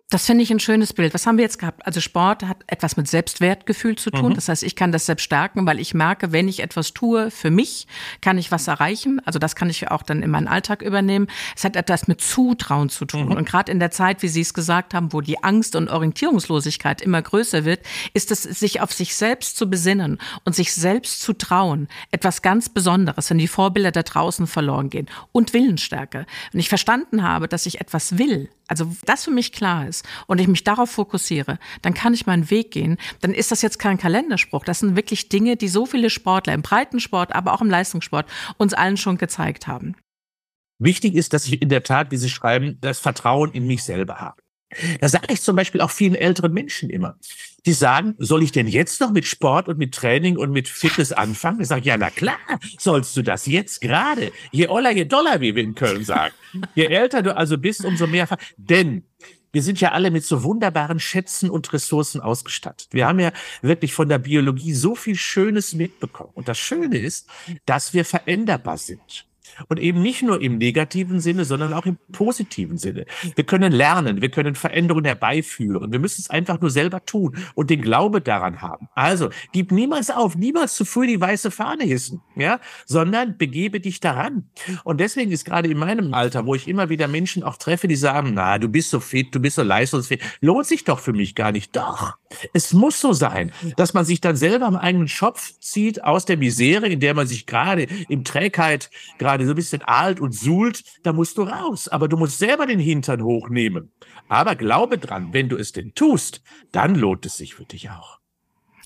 [0.09, 1.13] Das finde ich ein schönes Bild.
[1.13, 1.85] Was haben wir jetzt gehabt?
[1.85, 4.29] Also Sport hat etwas mit Selbstwertgefühl zu tun.
[4.29, 4.35] Mhm.
[4.35, 7.51] Das heißt, ich kann das selbst stärken, weil ich merke, wenn ich etwas tue für
[7.51, 7.87] mich,
[8.21, 9.21] kann ich was erreichen.
[9.25, 11.27] Also das kann ich auch dann in meinen Alltag übernehmen.
[11.57, 13.25] Es hat etwas mit Zutrauen zu tun.
[13.25, 13.31] Mhm.
[13.33, 17.01] Und gerade in der Zeit, wie Sie es gesagt haben, wo die Angst und Orientierungslosigkeit
[17.01, 17.81] immer größer wird,
[18.13, 21.89] ist es, sich auf sich selbst zu besinnen und sich selbst zu trauen.
[22.11, 25.09] Etwas ganz Besonderes, wenn die Vorbilder da draußen verloren gehen.
[25.33, 26.25] Und Willensstärke.
[26.53, 30.39] Wenn ich verstanden habe, dass ich etwas will, also das für mich klar ist und
[30.39, 32.97] ich mich darauf fokussiere, dann kann ich meinen Weg gehen.
[33.21, 34.63] Dann ist das jetzt kein Kalenderspruch.
[34.63, 38.73] Das sind wirklich Dinge, die so viele Sportler im Breitensport, aber auch im Leistungssport uns
[38.73, 39.95] allen schon gezeigt haben.
[40.79, 44.19] Wichtig ist, dass ich in der Tat, wie Sie schreiben, das Vertrauen in mich selber
[44.19, 44.41] habe.
[44.99, 47.17] Da sage ich zum Beispiel auch vielen älteren Menschen immer.
[47.65, 51.13] Die sagen, soll ich denn jetzt noch mit Sport und mit Training und mit Fitness
[51.13, 51.61] anfangen?
[51.61, 52.37] Ich sage, ja, na klar,
[52.77, 54.31] sollst du das jetzt gerade.
[54.51, 56.33] Je oller, je doller, wie wir in Köln sagen.
[56.75, 58.27] Je älter du also bist, umso mehr.
[58.57, 59.03] Denn
[59.51, 62.89] wir sind ja alle mit so wunderbaren Schätzen und Ressourcen ausgestattet.
[62.91, 63.31] Wir haben ja
[63.61, 66.31] wirklich von der Biologie so viel Schönes mitbekommen.
[66.33, 67.27] Und das Schöne ist,
[67.65, 69.25] dass wir veränderbar sind.
[69.67, 73.05] Und eben nicht nur im negativen Sinne, sondern auch im positiven Sinne.
[73.35, 75.91] Wir können lernen, wir können Veränderungen herbeiführen.
[75.91, 78.87] Wir müssen es einfach nur selber tun und den Glaube daran haben.
[78.95, 83.99] Also, gib niemals auf, niemals zu früh die weiße Fahne hissen, ja, sondern begebe dich
[83.99, 84.49] daran.
[84.83, 87.95] Und deswegen ist gerade in meinem Alter, wo ich immer wieder Menschen auch treffe, die
[87.95, 91.35] sagen, na, du bist so fit, du bist so leistungsfähig, lohnt sich doch für mich
[91.35, 91.75] gar nicht.
[91.75, 92.17] Doch.
[92.53, 96.37] Es muss so sein, dass man sich dann selber am eigenen Schopf zieht aus der
[96.37, 100.83] Misere, in der man sich gerade im Trägheit gerade so ein bisschen alt und suhlt,
[101.03, 101.87] da musst du raus.
[101.87, 103.91] Aber du musst selber den Hintern hochnehmen.
[104.27, 108.16] Aber glaube dran, wenn du es denn tust, dann lohnt es sich für dich auch.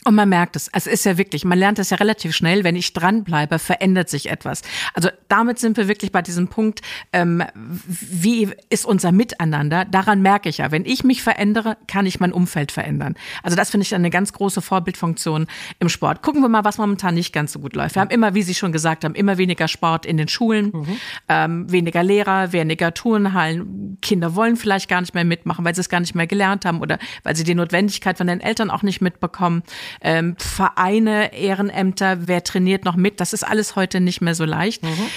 [0.04, 0.68] Und man merkt es.
[0.74, 4.30] Es ist ja wirklich, man lernt es ja relativ schnell, wenn ich dranbleibe, verändert sich
[4.30, 4.64] etwas.
[4.96, 6.82] Also damit sind wir wirklich bei diesem Punkt,
[7.14, 9.86] ähm, wie ist unser Miteinander?
[9.86, 13.16] Daran merke ich ja, wenn ich mich verändere, kann ich mein Umfeld verändern.
[13.44, 15.46] Also das finde ich eine ganz große Vorbildfunktion
[15.80, 16.24] im Sport.
[16.24, 17.96] Gucken wir mal, was momentan nicht ganz so gut läuft.
[17.96, 20.98] Wir haben immer, wie Sie schon gesagt haben, immer weniger Sport in den Schulen, mhm.
[21.30, 24.00] ähm, weniger Lehrer, weniger Turnhallen.
[24.02, 26.82] Kinder wollen vielleicht gar nicht mehr mitmachen, weil sie es gar nicht mehr gelernt haben
[26.82, 29.62] oder weil sie die Notwendigkeit von den Eltern auch nicht mitbekommen
[30.02, 34.84] ähm, Vereine, Ehrenämter, wer trainiert noch mit, das ist alles heute nicht mehr so leicht.
[34.84, 35.10] Mhm.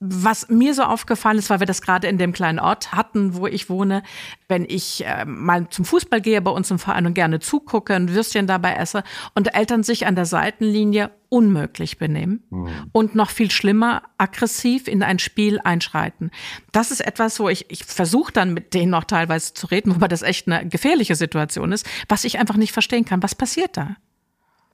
[0.00, 3.48] Was mir so aufgefallen ist, weil wir das gerade in dem kleinen Ort hatten, wo
[3.48, 4.04] ich wohne,
[4.46, 8.14] wenn ich äh, mal zum Fußball gehe bei uns im Verein und gerne zugucke, ein
[8.14, 9.02] Würstchen dabei esse
[9.34, 12.68] und Eltern sich an der Seitenlinie unmöglich benehmen mhm.
[12.92, 16.30] und noch viel schlimmer aggressiv in ein Spiel einschreiten.
[16.70, 20.06] Das ist etwas, wo ich, ich versuche dann mit denen noch teilweise zu reden, wobei
[20.06, 23.22] das echt eine gefährliche Situation ist, was ich einfach nicht verstehen kann.
[23.22, 23.96] Was passiert da?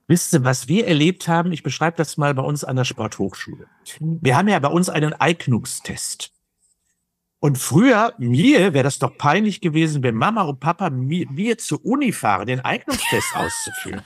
[0.07, 1.53] Wisst ihr, was wir erlebt haben?
[1.53, 3.67] Ich beschreibe das mal bei uns an der Sporthochschule.
[4.01, 6.31] Wir haben ja bei uns einen Eignungstest.
[7.40, 11.85] Und früher, mir wäre das doch peinlich gewesen, wenn Mama und Papa mir, mir zur
[11.85, 14.03] Uni fahren, den Eignungstest auszuführen.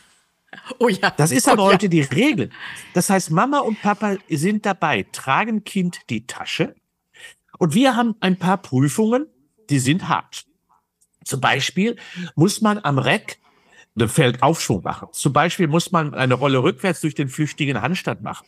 [0.78, 1.10] Oh ja.
[1.10, 1.90] Das ist aber oh heute ja.
[1.90, 2.50] die Regel.
[2.94, 6.74] Das heißt, Mama und Papa sind dabei, tragen Kind die Tasche.
[7.58, 9.26] Und wir haben ein paar Prüfungen,
[9.68, 10.46] die sind hart.
[11.24, 11.96] Zum Beispiel
[12.34, 13.38] muss man am Reck
[14.00, 15.08] eine Feldaufschwung machen.
[15.12, 18.46] Zum Beispiel muss man eine Rolle rückwärts durch den flüchtigen Handstand machen.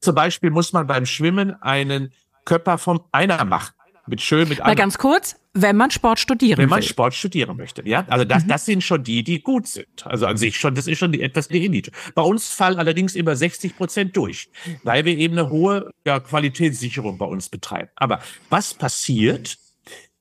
[0.00, 2.12] Zum Beispiel muss man beim Schwimmen einen
[2.44, 3.74] Körper vom Einer machen.
[4.06, 6.88] Mit schön, mit Mal ganz kurz, wenn man Sport studieren Wenn man will.
[6.88, 8.06] Sport studieren möchte, ja.
[8.08, 8.48] Also das, mhm.
[8.48, 10.06] das sind schon die, die gut sind.
[10.06, 11.90] Also an sich schon, das ist schon die, etwas die Elite.
[12.14, 14.48] Bei uns fallen allerdings immer 60 Prozent durch,
[14.82, 17.90] weil wir eben eine hohe ja, Qualitätssicherung bei uns betreiben.
[17.96, 19.58] Aber was passiert?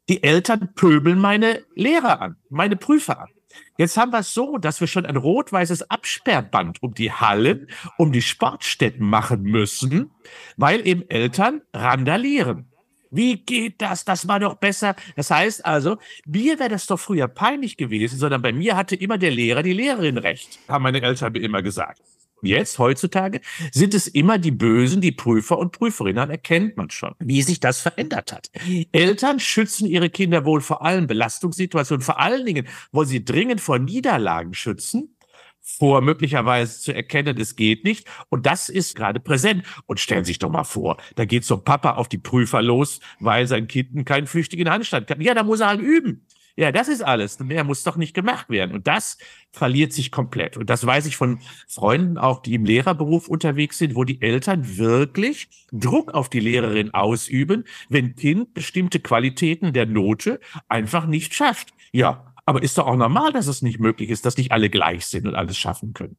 [0.09, 3.29] Die Eltern pöbeln meine Lehrer an, meine Prüfer an.
[3.77, 8.11] Jetzt haben wir es so, dass wir schon ein rot-weißes Absperrband um die Hallen, um
[8.11, 10.11] die Sportstätten machen müssen,
[10.57, 12.65] weil eben Eltern randalieren.
[13.11, 14.03] Wie geht das?
[14.03, 14.95] Das war doch besser.
[15.15, 19.17] Das heißt also, mir wäre das doch früher peinlich gewesen, sondern bei mir hatte immer
[19.17, 22.01] der Lehrer die Lehrerin recht, haben meine Eltern mir immer gesagt.
[22.41, 27.41] Jetzt, heutzutage, sind es immer die Bösen, die Prüfer und Prüferinnen, erkennt man schon, wie
[27.41, 28.51] sich das verändert hat.
[28.91, 33.79] Eltern schützen ihre Kinder wohl vor allen Belastungssituationen, vor allen Dingen wollen sie dringend vor
[33.79, 35.17] Niederlagen schützen,
[35.67, 38.07] vor möglicherweise zu erkennen, es geht nicht.
[38.29, 39.65] Und das ist gerade präsent.
[39.85, 42.61] Und stellen Sie sich doch mal vor, da geht so ein Papa auf die Prüfer
[42.61, 45.19] los, weil sein Kind keinen flüchtigen Handstand kann.
[45.19, 46.25] Ja, da muss er halt üben.
[46.59, 47.39] Ja, das ist alles.
[47.39, 48.73] Mehr muss doch nicht gemacht werden.
[48.73, 49.19] Und das
[49.51, 50.57] verliert sich komplett.
[50.57, 54.77] Und das weiß ich von Freunden auch, die im Lehrerberuf unterwegs sind, wo die Eltern
[54.77, 61.73] wirklich Druck auf die Lehrerin ausüben, wenn Kind bestimmte Qualitäten der Note einfach nicht schafft.
[61.91, 65.05] Ja, aber ist doch auch normal, dass es nicht möglich ist, dass nicht alle gleich
[65.05, 66.17] sind und alles schaffen können.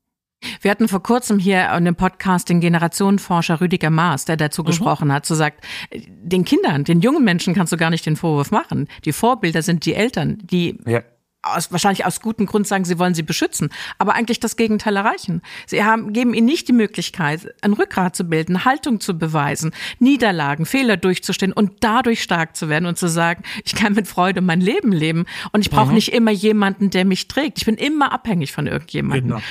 [0.61, 4.67] Wir hatten vor kurzem hier in dem Podcast den Generationenforscher Rüdiger Maas, der dazu mhm.
[4.67, 8.51] gesprochen hat, zu sagt, den Kindern, den jungen Menschen kannst du gar nicht den Vorwurf
[8.51, 8.89] machen.
[9.05, 11.03] Die Vorbilder sind die Eltern, die ja.
[11.43, 15.43] aus, wahrscheinlich aus gutem Grund sagen, sie wollen sie beschützen, aber eigentlich das Gegenteil erreichen.
[15.67, 20.67] Sie haben, geben ihnen nicht die Möglichkeit, ein Rückgrat zu bilden, Haltung zu beweisen, Niederlagen,
[20.67, 24.61] Fehler durchzustehen und dadurch stark zu werden und zu sagen, ich kann mit Freude mein
[24.61, 25.95] Leben leben und ich brauche mhm.
[25.95, 27.59] nicht immer jemanden, der mich trägt.
[27.59, 29.29] Ich bin immer abhängig von irgendjemandem.
[29.29, 29.43] Genau.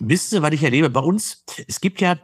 [0.00, 0.90] Wisst ihr, was ich erlebe?
[0.90, 2.18] Bei uns, es gibt ja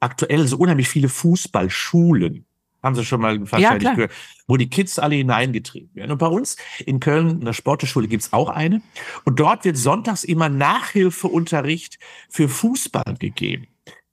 [0.00, 2.44] aktuell so unheimlich viele Fußballschulen.
[2.82, 4.12] Haben Sie schon mal wahrscheinlich ja, gehört,
[4.48, 6.10] wo die Kids alle hineingetrieben werden.
[6.10, 8.82] Und bei uns in Köln, in der Sporteschule, gibt's auch eine.
[9.24, 13.68] Und dort wird sonntags immer Nachhilfeunterricht für Fußball gegeben.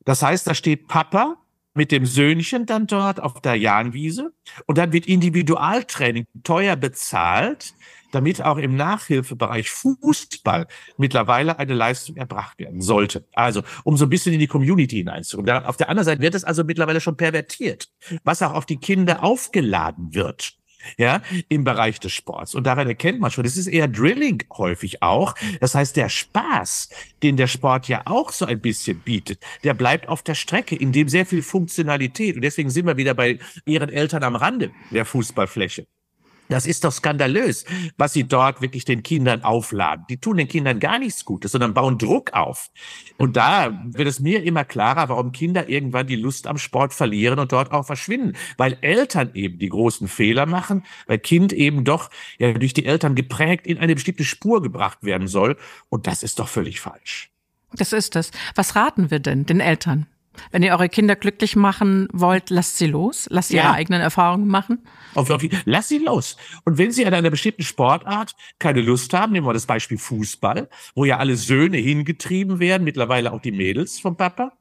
[0.05, 1.37] Das heißt, da steht Papa
[1.79, 4.33] mit dem Söhnchen dann dort auf der Jahnwiese
[4.65, 7.73] und dann wird Individualtraining teuer bezahlt
[8.11, 13.23] damit auch im Nachhilfebereich Fußball mittlerweile eine Leistung erbracht werden sollte.
[13.33, 15.63] Also, um so ein bisschen in die Community hineinzukommen.
[15.63, 17.87] Auf der anderen Seite wird es also mittlerweile schon pervertiert,
[18.23, 20.58] was auch auf die Kinder aufgeladen wird
[20.97, 22.55] ja, im Bereich des Sports.
[22.55, 25.35] Und daran erkennt man schon, das ist eher Drilling häufig auch.
[25.59, 26.89] Das heißt, der Spaß,
[27.23, 30.91] den der Sport ja auch so ein bisschen bietet, der bleibt auf der Strecke, in
[30.91, 32.35] dem sehr viel Funktionalität.
[32.35, 35.85] Und deswegen sind wir wieder bei ihren Eltern am Rande der Fußballfläche.
[36.49, 37.63] Das ist doch skandalös,
[37.97, 40.05] was sie dort wirklich den Kindern aufladen.
[40.09, 42.71] Die tun den Kindern gar nichts Gutes, sondern bauen Druck auf.
[43.17, 47.37] Und da wird es mir immer klarer, warum Kinder irgendwann die Lust am Sport verlieren
[47.37, 48.33] und dort auch verschwinden.
[48.57, 52.09] Weil Eltern eben die großen Fehler machen, weil Kind eben doch
[52.39, 55.55] ja durch die Eltern geprägt in eine bestimmte Spur gebracht werden soll.
[55.89, 57.29] Und das ist doch völlig falsch.
[57.73, 58.31] Das ist es.
[58.55, 60.07] Was raten wir denn den Eltern?
[60.51, 63.63] Wenn ihr eure Kinder glücklich machen wollt, lasst sie los, lasst sie ja.
[63.63, 64.79] ihre eigenen Erfahrungen machen.
[65.15, 66.37] Auf, auf, lass sie los.
[66.65, 70.69] Und wenn sie an einer bestimmten Sportart keine Lust haben, nehmen wir das Beispiel Fußball,
[70.95, 74.53] wo ja alle Söhne hingetrieben werden, mittlerweile auch die Mädels vom Papa,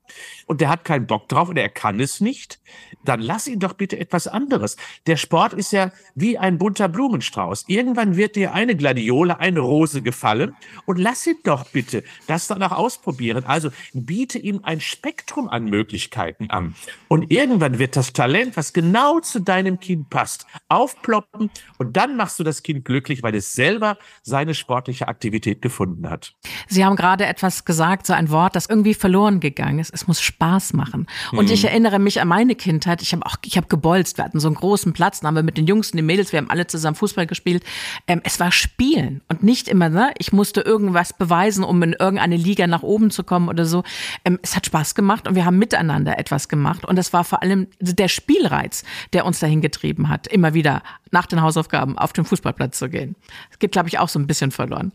[0.46, 2.60] und der hat keinen Bock drauf oder er kann es nicht,
[3.04, 4.76] dann lass ihn doch bitte etwas anderes.
[5.06, 7.64] Der Sport ist ja wie ein bunter Blumenstrauß.
[7.68, 12.72] Irgendwann wird dir eine Gladiole, eine Rose gefallen und lass ihn doch bitte das danach
[12.72, 13.44] ausprobieren.
[13.44, 16.74] Also biete ihm ein Spektrum an Möglichkeiten an.
[17.08, 22.38] Und irgendwann wird das Talent, was genau zu deinem Kind passt, aufploppen und dann machst
[22.38, 26.34] du das Kind glücklich, weil es selber seine sportliche Aktivität gefunden hat.
[26.68, 29.92] Sie haben gerade etwas gesagt, so ein Wort, das irgendwie verloren gegangen ist.
[29.92, 31.06] Es muss Spaß machen.
[31.32, 31.52] Und mhm.
[31.52, 33.02] ich erinnere mich an meine Kindheit.
[33.02, 34.18] Ich habe auch, ich habe gebolzt.
[34.18, 36.32] Wir hatten so einen großen Platz, da haben wir mit den Jungs und den Mädels,
[36.32, 37.64] wir haben alle zusammen Fußball gespielt.
[38.06, 40.12] Ähm, es war Spielen und nicht immer, ne?
[40.18, 43.82] Ich musste irgendwas beweisen, um in irgendeine Liga nach oben zu kommen oder so.
[44.24, 46.84] Ähm, es hat Spaß gemacht und wir haben miteinander etwas gemacht.
[46.84, 51.26] Und das war vor allem der Spielreiz, der uns dahin getrieben hat, immer wieder nach
[51.26, 53.16] den Hausaufgaben auf den Fußballplatz zu gehen.
[53.50, 54.92] Es geht, glaube ich, auch so ein bisschen verloren.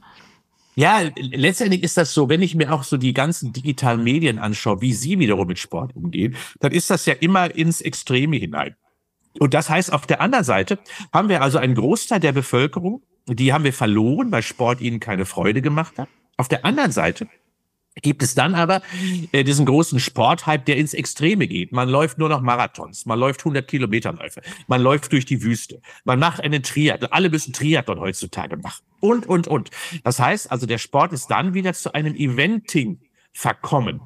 [0.76, 4.82] Ja, letztendlich ist das so, wenn ich mir auch so die ganzen digitalen Medien anschaue,
[4.82, 8.76] wie sie wiederum mit Sport umgehen, dann ist das ja immer ins Extreme hinein.
[9.40, 10.80] Und das heißt, auf der anderen Seite
[11.12, 15.26] haben wir also einen Großteil der Bevölkerung, die haben wir verloren, weil Sport ihnen keine
[15.26, 16.10] Freude gemacht hat.
[16.38, 17.28] Auf der anderen Seite
[18.02, 18.82] gibt es dann aber
[19.32, 21.72] äh, diesen großen Sporthype, der ins Extreme geht.
[21.72, 26.20] Man läuft nur noch Marathons, man läuft 100 Kilometerläufe, man läuft durch die Wüste, man
[26.20, 27.12] macht einen Triathlon.
[27.12, 29.70] Alle müssen Triathlon heutzutage machen und, und, und.
[30.04, 33.00] Das heißt also, der Sport ist dann wieder zu einem Eventing
[33.32, 34.02] verkommen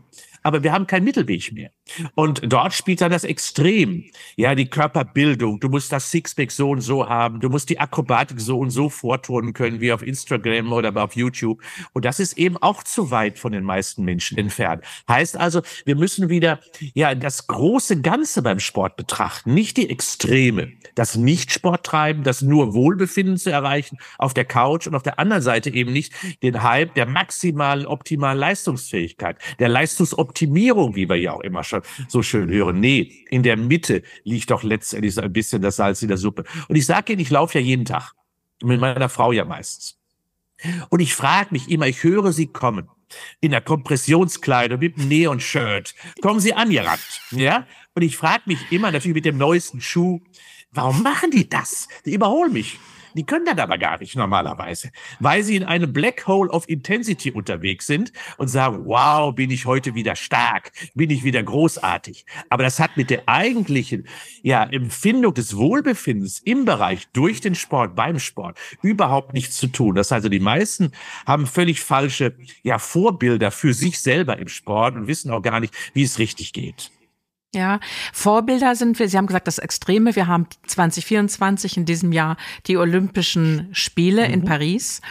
[0.47, 1.71] aber wir haben keinen Mittelweg mehr.
[2.15, 4.05] Und dort spielt dann das Extrem.
[4.38, 5.60] Ja, die Körperbildung.
[5.60, 7.41] Du musst das Sixpack so und so haben.
[7.41, 11.62] Du musst die Akrobatik so und so vorturnen können, wie auf Instagram oder auf YouTube.
[11.91, 14.86] Und das ist eben auch zu weit von den meisten Menschen entfernt.
[15.10, 16.62] Heißt also, wir müssen wieder,
[16.93, 19.53] ja, das große Ganze beim Sport betrachten.
[19.53, 20.71] Nicht die Extreme.
[20.95, 25.41] Das Nicht-Sport treiben, das nur Wohlbefinden zu erreichen auf der Couch und auf der anderen
[25.41, 31.34] Seite eben nicht den Hype der maximalen, optimalen Leistungsfähigkeit, der Leistungsoptimierung Optimierung, wie wir ja
[31.34, 32.80] auch immer schon so schön hören.
[32.80, 36.43] Nee, in der Mitte liegt doch letztendlich so ein bisschen das Salz in der Suppe.
[36.67, 38.13] Und ich sage Ihnen, ich laufe ja jeden Tag.
[38.62, 39.97] Mit meiner Frau ja meistens.
[40.89, 42.88] Und ich frage mich immer, ich höre sie kommen.
[43.39, 45.95] In der Kompressionskleidung, mit einem Neon-Shirt.
[46.21, 47.21] Kommen sie angerannt.
[47.32, 47.65] Ja?
[47.95, 50.19] Und ich frage mich immer, natürlich mit dem neuesten Schuh,
[50.71, 51.88] warum machen die das?
[52.06, 52.78] Die überholen mich.
[53.17, 57.32] Die können das aber gar nicht normalerweise, weil sie in einem Black Hole of Intensity
[57.32, 62.27] unterwegs sind und sagen, wow, bin ich heute wieder stark, bin ich wieder großartig.
[62.51, 64.08] Aber das hat mit der eigentlichen
[64.43, 69.95] ja, Empfindung des Wohlbefindens im Bereich durch den Sport, beim Sport überhaupt nichts zu tun.
[69.95, 70.91] Das heißt also, die meisten
[71.25, 75.73] haben völlig falsche ja, Vorbilder für sich selber im Sport und wissen auch gar nicht,
[75.93, 76.91] wie es richtig geht.
[77.57, 77.79] Ja,
[78.13, 80.15] Vorbilder sind wir, Sie haben gesagt, das Extreme.
[80.15, 84.33] Wir haben 2024 in diesem Jahr die Olympischen Spiele mhm.
[84.33, 85.01] in Paris.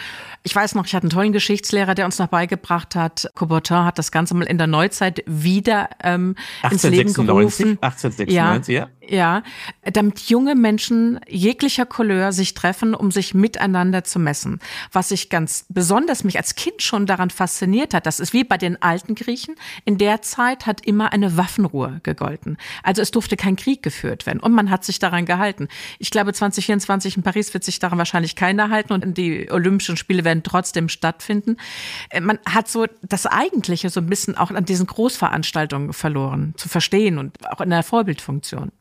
[0.47, 3.99] Ich weiß noch, ich hatte einen tollen Geschichtslehrer, der uns noch beigebracht hat, Coubertin hat
[3.99, 6.37] das Ganze mal in der Neuzeit wieder ähm,
[6.71, 7.79] ins Leben gerufen.
[7.81, 8.89] 1896, ja.
[9.09, 9.43] Ja,
[9.85, 14.61] damit junge Menschen jeglicher Couleur sich treffen, um sich miteinander zu messen.
[14.93, 18.57] Was ich ganz besonders mich als Kind schon daran fasziniert hat, das ist wie bei
[18.57, 19.55] den alten Griechen.
[19.85, 22.57] In der Zeit hat immer eine Waffenruhe gegolten.
[22.83, 25.69] Also es durfte kein Krieg geführt werden und man hat sich daran gehalten.
[25.99, 30.25] Ich glaube, 2024 in Paris wird sich daran wahrscheinlich keiner halten und die Olympischen Spiele
[30.25, 31.57] werden trotzdem stattfinden.
[32.11, 36.69] Äh, man hat so das Eigentliche so ein bisschen auch an diesen Großveranstaltungen verloren, zu
[36.69, 38.73] verstehen und auch in der Vorbildfunktion.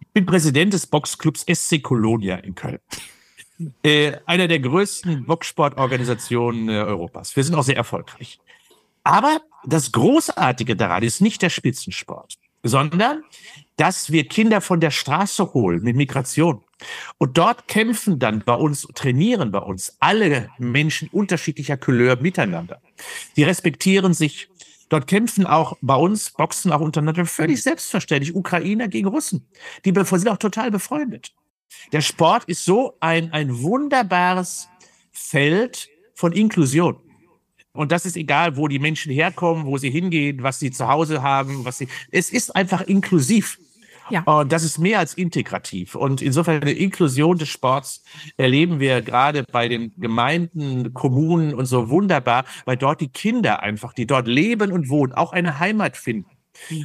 [0.00, 2.78] Ich bin Präsident des Boxclubs SC Colonia in Köln.
[3.84, 7.36] Äh, einer der größten Boxsportorganisationen äh, Europas.
[7.36, 8.40] Wir sind auch sehr erfolgreich.
[9.04, 13.22] Aber das Großartige daran ist nicht der Spitzensport, sondern
[13.76, 16.62] dass wir Kinder von der Straße holen mit Migration.
[17.18, 22.80] Und dort kämpfen dann bei uns, trainieren bei uns alle Menschen unterschiedlicher Couleur miteinander.
[23.36, 24.48] Die respektieren sich.
[24.90, 29.48] Dort kämpfen auch bei uns, boxen auch untereinander völlig selbstverständlich Ukrainer gegen Russen.
[29.84, 31.32] Die sind auch total befreundet.
[31.92, 34.68] Der Sport ist so ein, ein wunderbares
[35.10, 36.96] Feld von Inklusion.
[37.72, 41.22] Und das ist egal, wo die Menschen herkommen, wo sie hingehen, was sie zu Hause
[41.22, 43.58] haben, was sie, es ist einfach inklusiv.
[44.10, 44.22] Ja.
[44.22, 45.94] Und das ist mehr als integrativ.
[45.94, 48.02] Und insofern eine Inklusion des Sports
[48.36, 53.92] erleben wir gerade bei den Gemeinden, Kommunen und so wunderbar, weil dort die Kinder einfach,
[53.92, 56.33] die dort leben und wohnen, auch eine Heimat finden.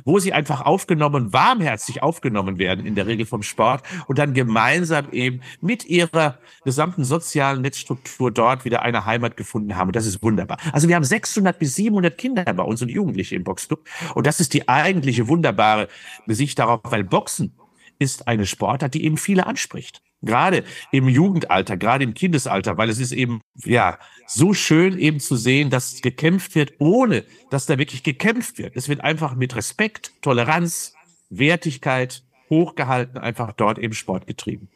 [0.06, 5.12] Wo sie einfach aufgenommen, warmherzig aufgenommen werden, in der Regel vom Sport, und dann gemeinsam
[5.12, 9.90] eben mit ihrer gesamten sozialen Netzstruktur dort wieder eine Heimat gefunden haben.
[9.90, 10.58] Und das ist wunderbar.
[10.72, 13.88] Also wir haben 600 bis 700 Kinder bei uns und Jugendliche im Boxclub.
[14.16, 15.88] Und das ist die eigentliche wunderbare
[16.28, 17.54] Sicht darauf, weil Boxen
[18.00, 20.02] ist eine Sportart, die eben viele anspricht.
[20.22, 25.36] Gerade im Jugendalter, gerade im Kindesalter, weil es ist eben, ja, so schön eben zu
[25.36, 28.76] sehen, dass gekämpft wird, ohne dass da wirklich gekämpft wird.
[28.76, 30.94] Es wird einfach mit Respekt, Toleranz,
[31.30, 34.70] Wertigkeit hochgehalten, einfach dort eben Sport getrieben.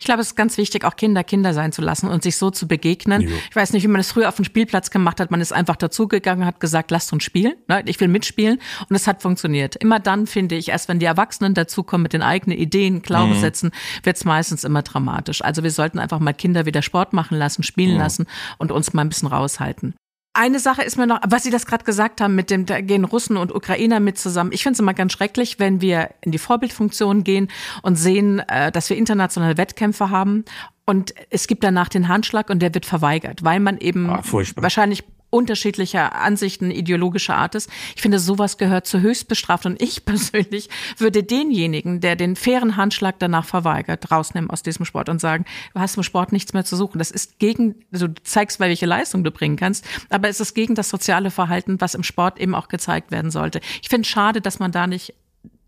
[0.00, 2.50] Ich glaube, es ist ganz wichtig, auch Kinder Kinder sein zu lassen und sich so
[2.50, 3.20] zu begegnen.
[3.20, 3.30] Jo.
[3.50, 5.30] Ich weiß nicht, wie man das früher auf dem Spielplatz gemacht hat.
[5.30, 7.52] Man ist einfach dazugegangen, hat gesagt, lasst uns spielen.
[7.68, 7.82] Ne?
[7.84, 8.58] Ich will mitspielen.
[8.88, 9.76] Und es hat funktioniert.
[9.76, 14.06] Immer dann, finde ich, erst wenn die Erwachsenen dazukommen mit den eigenen Ideen, Glaubenssätzen, mhm.
[14.06, 15.44] wird es meistens immer dramatisch.
[15.44, 17.98] Also wir sollten einfach mal Kinder wieder Sport machen lassen, spielen mhm.
[17.98, 19.94] lassen und uns mal ein bisschen raushalten.
[20.40, 23.04] Eine Sache ist mir noch, was Sie das gerade gesagt haben, mit dem, da gehen
[23.04, 24.52] Russen und Ukrainer mit zusammen.
[24.54, 27.48] Ich finde es immer ganz schrecklich, wenn wir in die Vorbildfunktion gehen
[27.82, 30.46] und sehen, äh, dass wir internationale Wettkämpfe haben
[30.86, 34.22] und es gibt danach den Handschlag und der wird verweigert, weil man eben ah,
[34.56, 37.70] wahrscheinlich unterschiedlicher Ansichten ideologischer Art ist.
[37.94, 43.18] Ich finde, sowas gehört zu höchstbestraft und ich persönlich würde denjenigen, der den fairen Handschlag
[43.18, 46.76] danach verweigert, rausnehmen aus diesem Sport und sagen, du hast im Sport nichts mehr zu
[46.76, 46.98] suchen.
[46.98, 50.74] Das ist gegen, also du zeigst, welche Leistung du bringen kannst, aber es ist gegen
[50.74, 53.60] das soziale Verhalten, was im Sport eben auch gezeigt werden sollte.
[53.82, 55.14] Ich finde es schade, dass man da nicht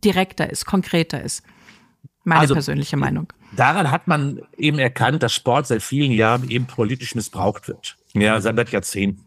[0.05, 1.43] direkter ist, konkreter ist.
[2.25, 3.33] Meine also, persönliche Meinung.
[3.57, 7.97] Daran hat man eben erkannt, dass Sport seit vielen Jahren eben politisch missbraucht wird.
[8.15, 9.25] Ja, seit Jahrzehnten.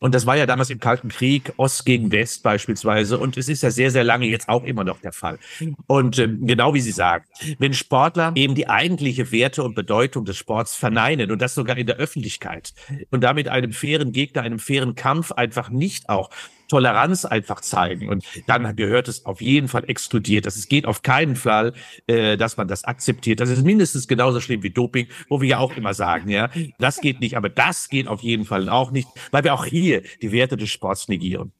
[0.00, 3.18] Und das war ja damals im Kalten Krieg, Ost gegen West beispielsweise.
[3.18, 5.38] Und es ist ja sehr, sehr lange jetzt auch immer noch der Fall.
[5.86, 7.26] Und äh, genau wie Sie sagen,
[7.58, 11.86] wenn Sportler eben die eigentliche Werte und Bedeutung des Sports verneinen und das sogar in
[11.86, 12.72] der Öffentlichkeit
[13.10, 16.30] und damit einem fairen Gegner, einem fairen Kampf einfach nicht auch
[16.70, 18.08] Toleranz einfach zeigen.
[18.08, 20.46] Und dann gehört es auf jeden Fall exkludiert.
[20.46, 21.72] Das geht auf keinen Fall,
[22.06, 23.40] äh, dass man das akzeptiert.
[23.40, 27.00] Das ist mindestens genauso schlimm wie Doping, wo wir ja auch immer sagen, ja, das
[27.00, 30.32] geht nicht, aber das geht auf jeden Fall auch nicht, weil wir auch hier die
[30.32, 31.52] Werte des Sports negieren.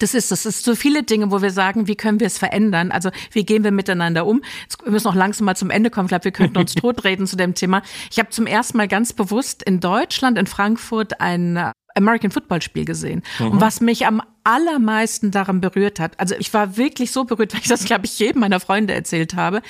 [0.00, 2.90] Das ist, das ist so viele Dinge, wo wir sagen, wie können wir es verändern?
[2.90, 4.42] Also, wie gehen wir miteinander um?
[4.62, 6.06] Jetzt, wir müssen noch langsam mal zum Ende kommen.
[6.06, 7.82] Ich glaube, wir könnten uns totreden zu dem Thema.
[8.10, 12.84] Ich habe zum ersten Mal ganz bewusst in Deutschland, in Frankfurt, ein American Football Spiel
[12.84, 13.22] gesehen.
[13.38, 13.52] Mhm.
[13.52, 17.60] Und was mich am allermeisten daran berührt hat, also ich war wirklich so berührt, weil
[17.60, 19.62] ich das, glaube ich, jedem meiner Freunde erzählt habe,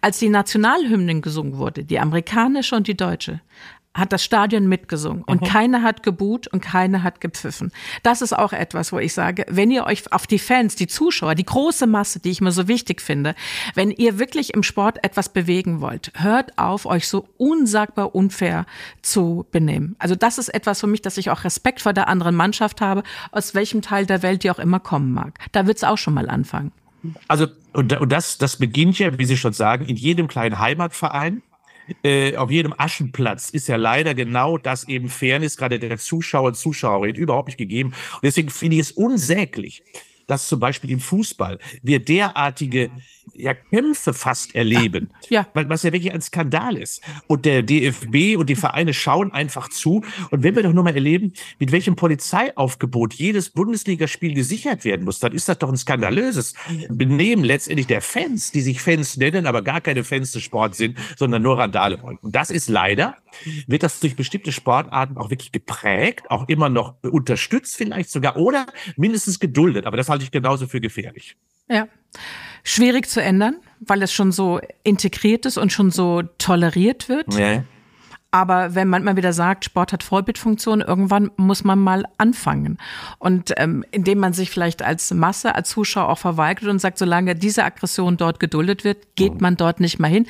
[0.00, 3.40] als die Nationalhymnen gesungen wurde, die amerikanische und die deutsche
[3.98, 5.46] hat das Stadion mitgesungen und mhm.
[5.46, 7.72] keiner hat geboot und keiner hat gepfiffen.
[8.02, 11.34] Das ist auch etwas, wo ich sage, wenn ihr euch auf die Fans, die Zuschauer,
[11.34, 13.34] die große Masse, die ich mir so wichtig finde,
[13.74, 18.66] wenn ihr wirklich im Sport etwas bewegen wollt, hört auf, euch so unsagbar unfair
[19.02, 19.96] zu benehmen.
[19.98, 23.02] Also das ist etwas für mich, dass ich auch Respekt vor der anderen Mannschaft habe,
[23.32, 25.38] aus welchem Teil der Welt die auch immer kommen mag.
[25.52, 26.72] Da wird's auch schon mal anfangen.
[27.28, 31.42] Also, und, und das, das beginnt ja, wie Sie schon sagen, in jedem kleinen Heimatverein
[32.02, 36.56] äh, auf jedem Aschenplatz ist ja leider genau das eben Fairness gerade der Zuschauer und
[36.56, 37.90] Zuschauerin überhaupt nicht gegeben.
[38.14, 39.82] Und deswegen finde ich es unsäglich,
[40.26, 42.90] dass zum Beispiel im Fußball wir derartige
[43.38, 45.10] ja, Kämpfe fast erleben.
[45.30, 45.46] Ja.
[45.52, 47.02] Was ja wirklich ein Skandal ist.
[47.26, 50.02] Und der DFB und die Vereine schauen einfach zu.
[50.30, 55.18] Und wenn wir doch nur mal erleben, mit welchem Polizeiaufgebot jedes Bundesligaspiel gesichert werden muss,
[55.18, 56.54] dann ist das doch ein skandalöses
[56.88, 60.96] Benehmen letztendlich der Fans, die sich Fans nennen, aber gar keine Fans des Sports sind,
[61.18, 62.18] sondern nur Randale wollen.
[62.22, 63.16] Und das ist leider,
[63.66, 68.66] wird das durch bestimmte Sportarten auch wirklich geprägt, auch immer noch unterstützt vielleicht sogar oder
[68.96, 69.84] mindestens geduldet.
[69.84, 71.36] Aber das halte ich genauso für gefährlich.
[71.68, 71.86] Ja
[72.68, 77.32] schwierig zu ändern, weil es schon so integriert ist und schon so toleriert wird.
[77.34, 77.64] Ja.
[78.30, 82.76] Aber wenn man mal wieder sagt, Sport hat Vorbildfunktion, irgendwann muss man mal anfangen.
[83.18, 87.34] Und ähm, indem man sich vielleicht als Masse, als Zuschauer auch verweigert und sagt, solange
[87.34, 90.26] diese Aggression dort geduldet wird, geht man dort nicht mal hin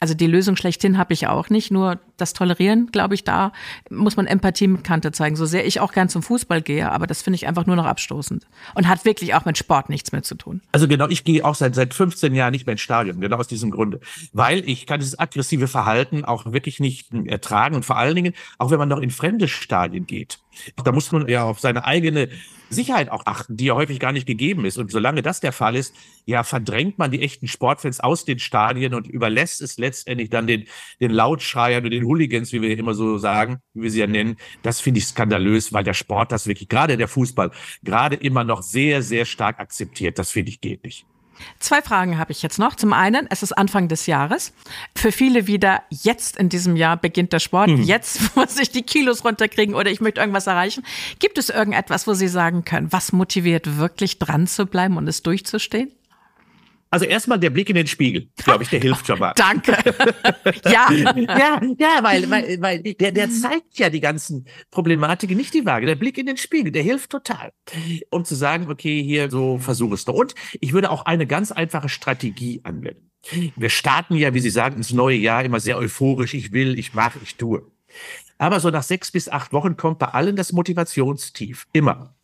[0.00, 1.70] also die Lösung schlechthin habe ich auch nicht.
[1.70, 3.52] Nur das Tolerieren, glaube ich, da
[3.90, 5.36] muss man Empathie mit Kante zeigen.
[5.36, 7.86] So sehr ich auch gern zum Fußball gehe, aber das finde ich einfach nur noch
[7.86, 8.46] abstoßend.
[8.74, 10.62] Und hat wirklich auch mit Sport nichts mehr zu tun.
[10.72, 13.48] Also genau, ich gehe auch seit, seit 15 Jahren nicht mehr ins Stadion, genau aus
[13.48, 14.00] diesem Grunde.
[14.32, 17.74] Weil ich kann dieses aggressive Verhalten auch wirklich nicht ertragen.
[17.74, 20.38] Und vor allen Dingen, auch wenn man noch in fremde Stadien geht.
[20.82, 22.28] Da muss man ja auf seine eigene
[22.70, 24.78] Sicherheit auch achten, die ja häufig gar nicht gegeben ist.
[24.78, 25.94] Und solange das der Fall ist,
[26.26, 30.64] ja, verdrängt man die echten Sportfans aus den Stadien und überlässt es letztendlich dann den,
[31.00, 34.36] den Lautschreiern und den Hooligans, wie wir immer so sagen, wie wir sie ja nennen.
[34.62, 37.50] Das finde ich skandalös, weil der Sport das wirklich, gerade der Fußball,
[37.82, 40.18] gerade immer noch sehr, sehr stark akzeptiert.
[40.18, 41.06] Das finde ich geht nicht.
[41.58, 42.74] Zwei Fragen habe ich jetzt noch.
[42.74, 44.52] Zum einen, es ist Anfang des Jahres.
[44.94, 47.70] Für viele wieder, jetzt in diesem Jahr beginnt der Sport.
[47.70, 47.82] Mhm.
[47.82, 50.84] Jetzt muss ich die Kilos runterkriegen oder ich möchte irgendwas erreichen.
[51.18, 55.22] Gibt es irgendetwas, wo Sie sagen können, was motiviert wirklich dran zu bleiben und es
[55.22, 55.92] durchzustehen?
[56.90, 59.32] Also erstmal der Blick in den Spiegel, glaube ich, der hilft schon mal.
[59.36, 59.76] Danke.
[60.64, 60.90] ja.
[60.90, 65.86] ja, ja, weil, weil, weil der, der zeigt ja die ganzen Problematiken, nicht die Waage.
[65.86, 67.52] Der Blick in den Spiegel, der hilft total,
[68.10, 70.14] um zu sagen, okay, hier so versuch es doch.
[70.14, 73.10] Und ich würde auch eine ganz einfache Strategie anwenden.
[73.56, 76.34] Wir starten ja, wie Sie sagen, ins neue Jahr immer sehr euphorisch.
[76.34, 77.62] Ich will, ich mache, ich tue.
[78.38, 81.66] Aber so nach sechs bis acht Wochen kommt bei allen das Motivationstief.
[81.72, 82.14] Immer.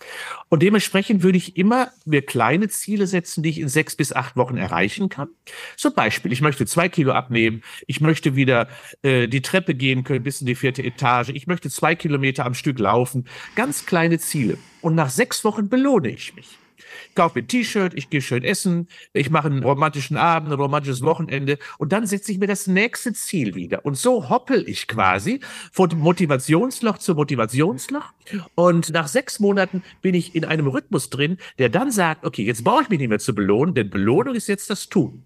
[0.48, 4.36] Und dementsprechend würde ich immer mir kleine Ziele setzen, die ich in sechs bis acht
[4.36, 5.28] Wochen erreichen kann.
[5.76, 7.62] Zum Beispiel, ich möchte zwei Kilo abnehmen.
[7.86, 8.68] Ich möchte wieder
[9.02, 11.30] äh, die Treppe gehen können bis in die vierte Etage.
[11.30, 13.26] Ich möchte zwei Kilometer am Stück laufen.
[13.56, 14.56] Ganz kleine Ziele.
[14.80, 16.58] Und nach sechs Wochen belohne ich mich
[17.14, 21.02] kaufe mir ein T-Shirt, ich gehe schön essen, ich mache einen romantischen Abend, ein romantisches
[21.02, 23.84] Wochenende und dann setze ich mir das nächste Ziel wieder.
[23.84, 25.40] Und so hoppel ich quasi
[25.72, 28.12] von Motivationsloch zu Motivationsloch.
[28.54, 32.64] Und nach sechs Monaten bin ich in einem Rhythmus drin, der dann sagt, okay, jetzt
[32.64, 35.24] brauche ich mich nicht mehr zu belohnen, denn Belohnung ist jetzt das Tun.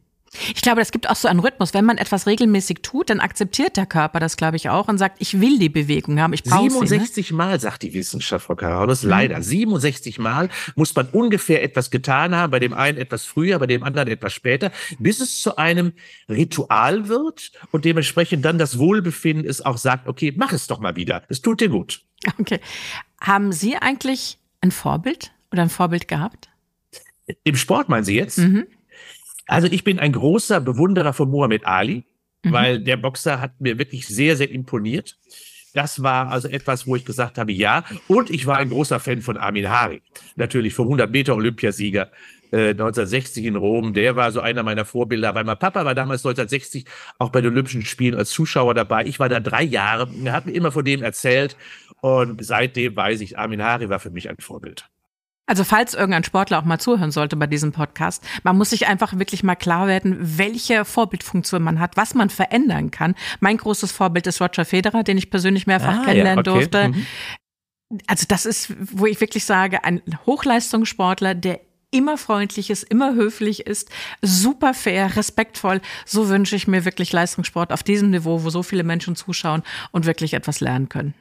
[0.54, 1.74] Ich glaube, es gibt auch so einen Rhythmus.
[1.74, 5.20] Wenn man etwas regelmäßig tut, dann akzeptiert der Körper das, glaube ich, auch und sagt,
[5.20, 7.36] ich will die Bewegung haben, ich brauche 67 sie, ne?
[7.36, 9.10] Mal, sagt die Wissenschaft, Frau Karolus, mhm.
[9.10, 9.42] leider.
[9.42, 13.82] 67 Mal muss man ungefähr etwas getan haben, bei dem einen etwas früher, bei dem
[13.82, 15.92] anderen etwas später, bis es zu einem
[16.28, 20.96] Ritual wird und dementsprechend dann das Wohlbefinden es auch sagt, okay, mach es doch mal
[20.96, 21.22] wieder.
[21.28, 22.02] Es tut dir gut.
[22.38, 22.60] Okay.
[23.20, 26.48] Haben Sie eigentlich ein Vorbild oder ein Vorbild gehabt?
[27.44, 28.38] Im Sport meinen Sie jetzt?
[28.38, 28.66] Mhm.
[29.48, 32.04] Also ich bin ein großer Bewunderer von Muhammad Ali,
[32.44, 32.52] mhm.
[32.52, 35.18] weil der Boxer hat mir wirklich sehr, sehr imponiert.
[35.74, 37.84] Das war also etwas, wo ich gesagt habe, ja.
[38.08, 40.02] Und ich war ein großer Fan von Amin Hari.
[40.36, 42.10] Natürlich vom 100 Meter Olympiasieger
[42.52, 43.94] äh, 1960 in Rom.
[43.94, 46.84] Der war so einer meiner Vorbilder, weil mein Papa war damals 1960
[47.18, 49.04] auch bei den Olympischen Spielen als Zuschauer dabei.
[49.06, 50.08] Ich war da drei Jahre.
[50.24, 51.56] Er hat mir immer von dem erzählt.
[52.00, 54.88] Und seitdem weiß ich, Amin Hari war für mich ein Vorbild.
[55.48, 59.18] Also falls irgendein Sportler auch mal zuhören sollte bei diesem Podcast, man muss sich einfach
[59.18, 63.14] wirklich mal klar werden, welche Vorbildfunktion man hat, was man verändern kann.
[63.40, 66.60] Mein großes Vorbild ist Roger Federer, den ich persönlich mehrfach ah, kennenlernen ja, okay.
[66.60, 66.88] durfte.
[66.90, 67.06] Mhm.
[68.06, 73.66] Also das ist, wo ich wirklich sage, ein Hochleistungssportler, der immer freundlich ist, immer höflich
[73.66, 73.88] ist,
[74.20, 75.80] super fair, respektvoll.
[76.04, 80.04] So wünsche ich mir wirklich Leistungssport auf diesem Niveau, wo so viele Menschen zuschauen und
[80.04, 81.14] wirklich etwas lernen können.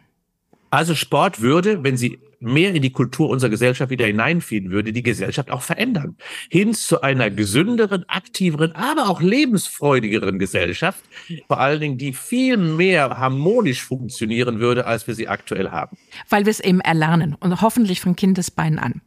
[0.70, 5.04] Also Sport würde, wenn sie mehr in die Kultur unserer Gesellschaft wieder hineinfinden würde, die
[5.04, 6.18] Gesellschaft auch verändern.
[6.50, 11.04] Hin zu einer gesünderen, aktiveren, aber auch lebensfreudigeren Gesellschaft.
[11.48, 15.98] Vor allen Dingen, die viel mehr harmonisch funktionieren würde, als wir sie aktuell haben.
[16.30, 19.02] Weil wir es eben erlernen und hoffentlich von Kindesbeinen an.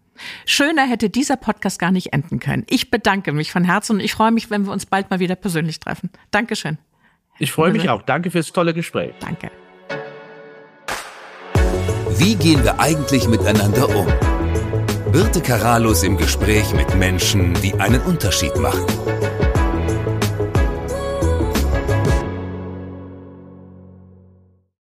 [0.45, 2.67] Schöner hätte dieser Podcast gar nicht enden können.
[2.69, 5.37] Ich bedanke mich von Herzen und ich freue mich, wenn wir uns bald mal wieder
[5.37, 6.11] persönlich treffen.
[6.31, 6.79] Dankeschön.
[7.39, 8.03] Ich freue mich auch.
[8.03, 9.15] Danke fürs tolle Gespräch.
[9.21, 9.51] Danke.
[12.23, 14.07] Wie gehen wir eigentlich miteinander um?
[15.11, 18.85] Birte Karalus im Gespräch mit Menschen, die einen Unterschied machen.